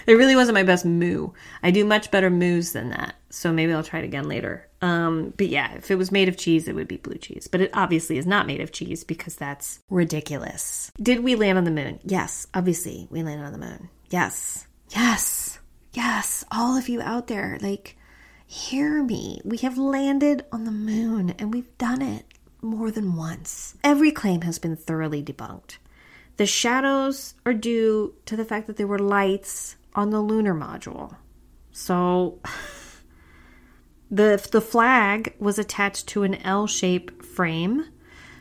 it 0.07 0.13
really 0.13 0.37
wasn't 0.37 0.55
my 0.55 0.63
best 0.63 0.85
moo. 0.85 1.31
I 1.63 1.71
do 1.71 1.85
much 1.85 2.11
better 2.11 2.31
moos 2.31 2.73
than 2.73 2.91
that, 2.91 3.15
so 3.33 3.51
maybe 3.51 3.73
I'll 3.73 3.83
try 3.83 4.01
it 4.01 4.05
again 4.05 4.29
later. 4.29 4.69
Um, 4.83 5.33
but 5.39 5.49
yeah, 5.49 5.73
if 5.73 5.91
it 5.91 5.97
was 5.97 6.13
made 6.13 6.29
of 6.29 6.37
cheese, 6.37 6.69
it 6.69 6.75
would 6.75 6.87
be 6.87 6.99
blue 6.99 7.17
cheese. 7.17 7.49
But 7.51 7.63
it 7.63 7.71
obviously 7.73 8.19
is 8.19 8.27
not 8.27 8.47
made 8.47 8.61
of 8.61 8.73
cheese 8.73 9.05
because 9.05 9.37
that's 9.37 9.81
ridiculous. 9.89 10.93
Did 11.01 11.25
we 11.25 11.35
land 11.35 11.57
on 11.57 11.65
the 11.65 11.71
moon? 11.71 11.99
Yes, 12.05 12.47
obviously 12.53 13.09
we 13.11 13.23
landed 13.23 13.47
on 13.47 13.53
the 13.53 13.59
moon. 13.59 13.89
Yes, 14.11 14.67
yes, 14.91 15.59
yes. 15.95 16.45
All 16.53 16.77
of 16.77 16.91
you 16.91 17.01
out 17.01 17.29
there, 17.29 17.59
like, 17.63 17.97
hear 18.47 19.03
me. 19.03 19.41
We 19.47 19.57
have 19.59 19.79
landed 19.79 20.45
on 20.53 20.65
the 20.65 20.71
moon 20.71 21.31
and 21.39 21.55
we've 21.55 21.79
done 21.79 22.03
it 22.03 22.27
more 22.61 22.91
than 22.91 23.17
once. 23.17 23.77
Every 23.83 24.13
claim 24.13 24.43
has 24.43 24.59
been 24.59 24.77
thoroughly 24.77 25.23
debunked. 25.23 25.79
The 26.37 26.45
shadows 26.45 27.33
are 27.47 27.55
due 27.55 28.15
to 28.27 28.37
the 28.37 28.45
fact 28.45 28.67
that 28.67 28.77
there 28.77 28.87
were 28.87 28.99
lights 28.99 29.77
on 29.95 30.11
the 30.11 30.21
lunar 30.21 30.55
module. 30.55 31.17
So. 31.73 32.39
the 34.13 34.47
the 34.53 34.61
flag 34.61 35.35
was 35.39 35.59
attached 35.59 36.07
to 36.09 36.23
an 36.23 36.35
L 36.43 36.67
shape 36.67 37.25
frame, 37.25 37.87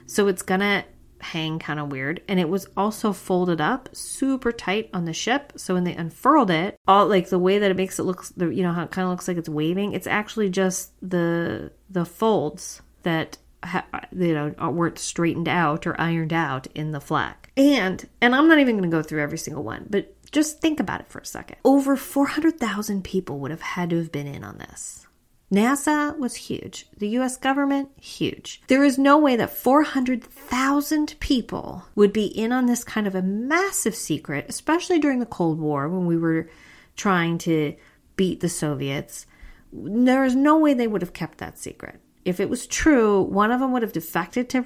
so 0.05 0.27
it's 0.27 0.41
gonna 0.41 0.83
hang 1.21 1.59
kind 1.59 1.79
of 1.79 1.91
weird. 1.91 2.21
And 2.27 2.39
it 2.39 2.49
was 2.49 2.67
also 2.75 3.13
folded 3.13 3.61
up 3.61 3.89
super 3.93 4.51
tight 4.51 4.89
on 4.93 5.05
the 5.05 5.13
ship. 5.13 5.53
So 5.55 5.73
when 5.73 5.85
they 5.85 5.95
unfurled 5.95 6.51
it, 6.51 6.75
all 6.87 7.07
like 7.07 7.29
the 7.29 7.39
way 7.39 7.57
that 7.57 7.71
it 7.71 7.77
makes 7.77 7.99
it 7.99 8.03
look, 8.03 8.25
you 8.37 8.63
know, 8.63 8.73
how 8.73 8.83
it 8.83 8.91
kind 8.91 9.05
of 9.05 9.11
looks 9.11 9.27
like 9.27 9.37
it's 9.37 9.49
waving. 9.49 9.93
It's 9.93 10.07
actually 10.07 10.49
just 10.49 10.91
the 11.01 11.71
the 11.89 12.05
folds 12.05 12.81
that 13.03 13.37
ha- 13.63 13.85
you 14.11 14.33
know 14.33 14.69
weren't 14.69 14.99
straightened 14.99 15.47
out 15.47 15.87
or 15.87 15.99
ironed 15.99 16.33
out 16.33 16.67
in 16.75 16.91
the 16.91 17.01
flag. 17.01 17.35
And 17.55 18.07
and 18.19 18.35
I'm 18.35 18.49
not 18.49 18.59
even 18.59 18.77
going 18.77 18.89
to 18.89 18.97
go 18.97 19.03
through 19.03 19.21
every 19.21 19.37
single 19.37 19.63
one, 19.63 19.87
but 19.89 20.15
just 20.31 20.59
think 20.59 20.79
about 20.79 21.01
it 21.01 21.07
for 21.07 21.19
a 21.19 21.25
second. 21.25 21.57
Over 21.65 21.97
400,000 21.97 23.03
people 23.03 23.39
would 23.39 23.51
have 23.51 23.61
had 23.61 23.89
to 23.89 23.97
have 23.97 24.13
been 24.13 24.27
in 24.27 24.45
on 24.45 24.57
this. 24.57 25.05
NASA 25.51 26.17
was 26.17 26.35
huge. 26.35 26.87
The 26.97 27.09
US 27.09 27.35
government, 27.35 27.89
huge. 27.99 28.61
There 28.67 28.85
is 28.85 28.97
no 28.97 29.17
way 29.17 29.35
that 29.35 29.51
400,000 29.51 31.15
people 31.19 31.83
would 31.93 32.13
be 32.13 32.25
in 32.25 32.53
on 32.53 32.67
this 32.67 32.85
kind 32.85 33.05
of 33.05 33.15
a 33.15 33.21
massive 33.21 33.95
secret, 33.95 34.45
especially 34.47 34.97
during 34.97 35.19
the 35.19 35.25
Cold 35.25 35.59
War 35.59 35.89
when 35.89 36.05
we 36.05 36.17
were 36.17 36.49
trying 36.95 37.37
to 37.39 37.75
beat 38.15 38.39
the 38.39 38.49
Soviets. 38.49 39.25
There 39.73 40.23
is 40.23 40.35
no 40.35 40.57
way 40.57 40.73
they 40.73 40.87
would 40.87 41.01
have 41.01 41.13
kept 41.13 41.39
that 41.39 41.59
secret. 41.59 41.99
If 42.23 42.39
it 42.39 42.49
was 42.49 42.65
true, 42.67 43.21
one 43.21 43.51
of 43.51 43.59
them 43.59 43.73
would 43.73 43.81
have 43.81 43.93
defected 43.93 44.49
to 44.49 44.65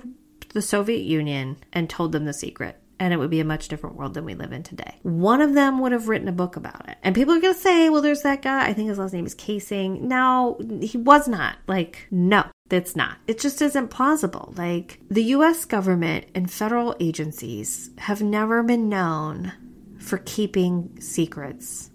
the 0.50 0.62
Soviet 0.62 1.02
Union 1.04 1.58
and 1.74 1.90
told 1.90 2.12
them 2.12 2.26
the 2.26 2.34
secret 2.34 2.80
and 3.00 3.14
it 3.14 3.18
would 3.18 3.30
be 3.30 3.40
a 3.40 3.46
much 3.46 3.68
different 3.68 3.96
world 3.96 4.14
than 4.14 4.26
we 4.26 4.36
live 4.36 4.52
in 4.52 4.64
today. 4.64 5.00
One 5.04 5.42
of 5.42 5.54
them 5.54 5.80
would 5.80 5.92
have 5.92 6.08
written 6.08 6.28
a 6.28 6.34
book 6.34 6.56
about 6.56 6.88
it. 6.88 6.98
And 7.04 7.14
people 7.14 7.34
are 7.34 7.42
going 7.42 7.54
to 7.54 7.60
say, 7.60 7.90
well, 7.90 8.02
there's 8.02 8.22
that 8.22 8.42
guy. 8.42 8.68
I 8.68 8.74
think 8.74 8.90
his 8.90 8.98
last 8.98 9.14
name 9.14 9.26
is 9.26 9.36
Kaysing. 9.36 10.02
No, 10.02 10.58
he 10.82 10.98
was 10.98 11.28
not. 11.28 11.58
Like, 11.68 12.08
no, 12.10 12.46
that's 12.70 12.96
not. 12.96 13.18
It 13.28 13.40
just 13.40 13.62
isn't 13.62 13.90
plausible. 13.90 14.54
Like, 14.56 15.00
the 15.10 15.24
US 15.24 15.66
government 15.66 16.28
and 16.34 16.50
federal 16.50 16.96
agencies 17.00 17.90
have 17.98 18.22
never 18.22 18.64
been 18.64 18.88
known 18.88 19.52
for 20.00 20.20
keeping 20.20 20.98
secrets 21.02 21.92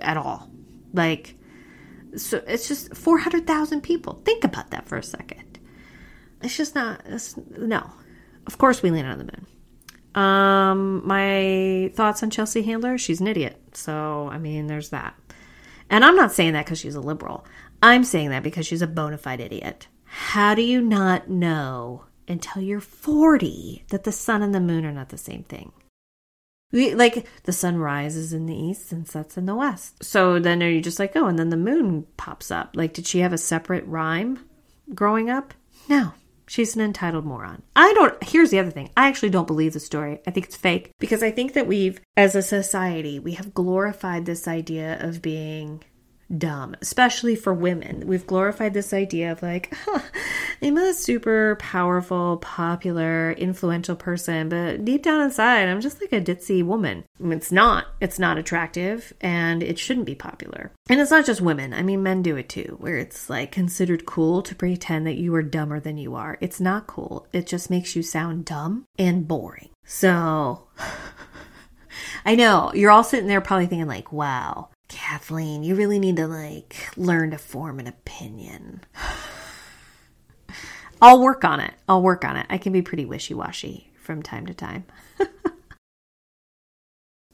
at 0.00 0.16
all. 0.16 0.48
Like, 0.92 1.36
so 2.16 2.42
it's 2.46 2.68
just 2.68 2.94
400,000 2.96 3.82
people. 3.82 4.22
Think 4.24 4.44
about 4.44 4.70
that 4.70 4.86
for 4.86 4.96
a 4.96 5.02
second. 5.02 5.58
It's 6.40 6.56
just 6.56 6.74
not, 6.74 7.02
it's, 7.06 7.36
no. 7.36 7.90
Of 8.46 8.58
course, 8.58 8.82
we 8.82 8.90
land 8.90 9.08
on 9.08 9.18
the 9.18 9.24
moon. 9.24 9.46
Um, 10.18 11.06
my 11.06 11.92
thoughts 11.94 12.24
on 12.24 12.30
Chelsea 12.30 12.62
Handler, 12.62 12.98
she's 12.98 13.20
an 13.20 13.28
idiot. 13.28 13.56
So, 13.74 14.28
I 14.32 14.38
mean, 14.38 14.66
there's 14.66 14.88
that. 14.88 15.14
And 15.90 16.04
I'm 16.04 16.16
not 16.16 16.32
saying 16.32 16.54
that 16.54 16.64
because 16.64 16.80
she's 16.80 16.96
a 16.96 17.00
liberal. 17.00 17.46
I'm 17.84 18.02
saying 18.02 18.30
that 18.30 18.42
because 18.42 18.66
she's 18.66 18.82
a 18.82 18.88
bona 18.88 19.16
fide 19.16 19.40
idiot. 19.40 19.86
How 20.02 20.56
do 20.56 20.62
you 20.62 20.80
not 20.80 21.30
know 21.30 22.04
until 22.26 22.60
you're 22.60 22.80
40 22.80 23.84
that 23.90 24.02
the 24.02 24.10
sun 24.10 24.42
and 24.42 24.52
the 24.52 24.58
moon 24.58 24.84
are 24.84 24.92
not 24.92 25.10
the 25.10 25.18
same 25.18 25.44
thing? 25.44 25.70
We, 26.72 26.96
like 26.96 27.28
the 27.44 27.52
sun 27.52 27.76
rises 27.76 28.32
in 28.32 28.46
the 28.46 28.56
east 28.56 28.90
and 28.90 29.06
sets 29.06 29.38
in 29.38 29.46
the 29.46 29.54
west. 29.54 30.02
So 30.02 30.40
then 30.40 30.64
are 30.64 30.68
you 30.68 30.80
just 30.80 30.98
like, 30.98 31.14
oh, 31.14 31.26
and 31.26 31.38
then 31.38 31.50
the 31.50 31.56
moon 31.56 32.08
pops 32.16 32.50
up? 32.50 32.72
Like, 32.74 32.92
did 32.92 33.06
she 33.06 33.20
have 33.20 33.32
a 33.32 33.38
separate 33.38 33.86
rhyme 33.86 34.44
growing 34.92 35.30
up? 35.30 35.54
No. 35.88 36.12
She's 36.48 36.74
an 36.74 36.82
entitled 36.82 37.24
moron. 37.24 37.62
I 37.76 37.92
don't, 37.94 38.22
here's 38.24 38.50
the 38.50 38.58
other 38.58 38.70
thing. 38.70 38.90
I 38.96 39.08
actually 39.08 39.30
don't 39.30 39.46
believe 39.46 39.74
the 39.74 39.80
story. 39.80 40.20
I 40.26 40.30
think 40.30 40.46
it's 40.46 40.56
fake 40.56 40.92
because 40.98 41.22
I 41.22 41.30
think 41.30 41.52
that 41.52 41.66
we've, 41.66 42.00
as 42.16 42.34
a 42.34 42.42
society, 42.42 43.18
we 43.18 43.32
have 43.32 43.54
glorified 43.54 44.24
this 44.24 44.48
idea 44.48 44.98
of 45.00 45.22
being 45.22 45.84
dumb, 46.36 46.76
especially 46.80 47.34
for 47.34 47.54
women. 47.54 48.06
We've 48.06 48.26
glorified 48.26 48.74
this 48.74 48.92
idea 48.92 49.32
of 49.32 49.42
like, 49.42 49.74
huh, 49.84 50.00
I'm 50.62 50.76
a 50.76 50.92
super 50.92 51.56
powerful, 51.56 52.38
popular, 52.38 53.32
influential 53.32 53.96
person, 53.96 54.48
but 54.48 54.84
deep 54.84 55.02
down 55.02 55.20
inside, 55.20 55.68
I'm 55.68 55.80
just 55.80 56.00
like 56.00 56.12
a 56.12 56.20
ditzy 56.20 56.64
woman. 56.64 57.04
It's 57.20 57.52
not. 57.52 57.86
It's 58.00 58.18
not 58.18 58.38
attractive 58.38 59.12
and 59.20 59.62
it 59.62 59.78
shouldn't 59.78 60.06
be 60.06 60.14
popular. 60.14 60.72
And 60.88 61.00
it's 61.00 61.10
not 61.10 61.26
just 61.26 61.40
women. 61.40 61.72
I 61.72 61.82
mean, 61.82 62.02
men 62.02 62.22
do 62.22 62.36
it 62.36 62.48
too, 62.48 62.76
where 62.80 62.96
it's 62.96 63.30
like 63.30 63.52
considered 63.52 64.06
cool 64.06 64.42
to 64.42 64.54
pretend 64.54 65.06
that 65.06 65.16
you 65.16 65.34
are 65.34 65.42
dumber 65.42 65.80
than 65.80 65.98
you 65.98 66.14
are. 66.14 66.38
It's 66.40 66.60
not 66.60 66.86
cool. 66.86 67.26
It 67.32 67.46
just 67.46 67.70
makes 67.70 67.96
you 67.96 68.02
sound 68.02 68.44
dumb 68.44 68.86
and 68.98 69.26
boring. 69.26 69.70
So. 69.84 70.64
I 72.24 72.34
know 72.34 72.72
you're 72.74 72.90
all 72.90 73.04
sitting 73.04 73.26
there 73.26 73.40
probably 73.40 73.66
thinking 73.66 73.88
like, 73.88 74.12
wow, 74.12 74.68
Kathleen, 74.88 75.62
you 75.62 75.74
really 75.74 75.98
need 75.98 76.16
to 76.16 76.26
like 76.26 76.76
learn 76.96 77.30
to 77.30 77.38
form 77.38 77.78
an 77.78 77.86
opinion. 77.86 78.84
I'll 81.00 81.22
work 81.22 81.44
on 81.44 81.60
it. 81.60 81.74
I'll 81.88 82.02
work 82.02 82.24
on 82.24 82.36
it. 82.36 82.46
I 82.50 82.58
can 82.58 82.72
be 82.72 82.82
pretty 82.82 83.04
wishy 83.04 83.34
washy 83.34 83.92
from 84.02 84.22
time 84.22 84.46
to 84.46 84.54
time. 84.54 84.84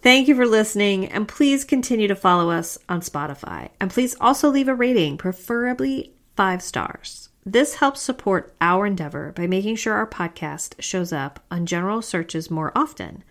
Thank 0.03 0.29
you 0.29 0.37
for 0.37 0.47
listening, 0.47 1.07
and 1.07 1.27
please 1.27 1.64
continue 1.64 2.07
to 2.09 2.14
follow 2.14 2.51
us 2.51 2.77
on 2.90 3.01
Spotify. 3.01 3.71
And 3.81 3.90
please 3.90 4.14
also 4.21 4.51
leave 4.51 4.69
a 4.69 4.75
rating, 4.75 5.17
preferably 5.17 6.12
five 6.37 6.61
stars. 6.61 7.31
This 7.47 7.77
helps 7.77 8.03
support 8.03 8.55
our 8.61 8.85
endeavor 8.85 9.33
by 9.33 9.47
making 9.47 9.77
sure 9.77 9.95
our 9.95 10.07
podcast 10.07 10.75
shows 10.79 11.11
up 11.11 11.43
on 11.51 11.64
general 11.64 12.03
searches 12.03 12.51
more 12.51 12.71
often, 12.75 13.25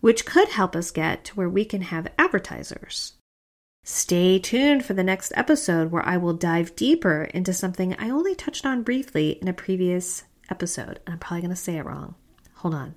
which 0.00 0.26
could 0.26 0.48
help 0.48 0.76
us 0.76 0.90
get 0.90 1.24
to 1.24 1.36
where 1.36 1.48
we 1.48 1.64
can 1.64 1.82
have 1.82 2.12
advertisers. 2.18 3.14
Stay 3.82 4.38
tuned 4.38 4.84
for 4.84 4.92
the 4.92 5.02
next 5.02 5.32
episode 5.34 5.90
where 5.90 6.06
I 6.06 6.18
will 6.18 6.34
dive 6.34 6.76
deeper 6.76 7.24
into 7.32 7.54
something 7.54 7.96
I 7.98 8.10
only 8.10 8.34
touched 8.34 8.66
on 8.66 8.82
briefly 8.82 9.38
in 9.40 9.48
a 9.48 9.54
previous 9.54 10.24
episode. 10.50 11.00
And 11.06 11.14
I'm 11.14 11.18
probably 11.18 11.40
going 11.40 11.50
to 11.50 11.56
say 11.56 11.78
it 11.78 11.86
wrong. 11.86 12.14
Hold 12.56 12.74
on. 12.74 12.94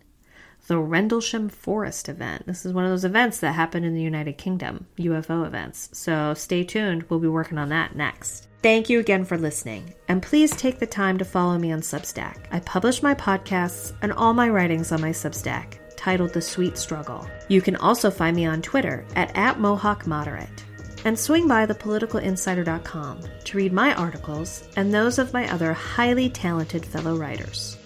The 0.67 0.77
Rendlesham 0.77 1.49
Forest 1.49 2.09
event. 2.09 2.47
This 2.47 2.65
is 2.65 2.73
one 2.73 2.83
of 2.83 2.89
those 2.89 3.05
events 3.05 3.39
that 3.39 3.53
happen 3.53 3.83
in 3.83 3.93
the 3.93 4.01
United 4.01 4.37
Kingdom, 4.37 4.85
UFO 4.97 5.45
events. 5.45 5.89
So 5.93 6.33
stay 6.33 6.63
tuned. 6.63 7.03
We'll 7.03 7.19
be 7.19 7.27
working 7.27 7.57
on 7.57 7.69
that 7.69 7.95
next. 7.95 8.49
Thank 8.61 8.89
you 8.89 8.99
again 8.99 9.25
for 9.25 9.37
listening, 9.37 9.93
and 10.07 10.23
please 10.23 10.55
take 10.55 10.79
the 10.79 10.87
time 10.87 11.17
to 11.17 11.25
follow 11.25 11.57
me 11.57 11.73
on 11.73 11.81
Substack. 11.81 12.45
I 12.49 12.61
publish 12.61 13.03
my 13.03 13.13
podcasts 13.13 13.93
and 14.01 14.13
all 14.13 14.33
my 14.33 14.47
writings 14.47 14.93
on 14.93 15.01
my 15.01 15.09
Substack, 15.09 15.79
titled 15.97 16.31
The 16.31 16.41
Sweet 16.41 16.77
Struggle. 16.77 17.27
You 17.49 17.61
can 17.61 17.75
also 17.75 18.09
find 18.09 18.37
me 18.37 18.45
on 18.45 18.61
Twitter 18.61 19.05
at, 19.17 19.35
at 19.35 19.57
MohawkModerate 19.57 20.63
and 21.05 21.17
swing 21.17 21.47
by 21.47 21.65
thepoliticalinsider.com 21.65 23.19
to 23.43 23.57
read 23.57 23.73
my 23.73 23.93
articles 23.95 24.67
and 24.75 24.93
those 24.93 25.19
of 25.19 25.33
my 25.33 25.51
other 25.51 25.73
highly 25.73 26.29
talented 26.29 26.85
fellow 26.85 27.17
writers. 27.17 27.77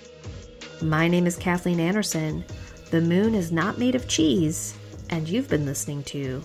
My 0.82 1.08
name 1.08 1.26
is 1.26 1.36
Kathleen 1.36 1.80
Anderson. 1.80 2.46
The 2.92 3.02
moon 3.02 3.34
is 3.34 3.52
not 3.52 3.80
made 3.80 3.96
of 3.96 4.08
cheese, 4.08 4.76
and 5.10 5.28
you've 5.28 5.50
been 5.50 5.66
listening 5.66 6.04
to 6.04 6.44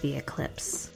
The 0.00 0.16
Eclipse. 0.16 0.90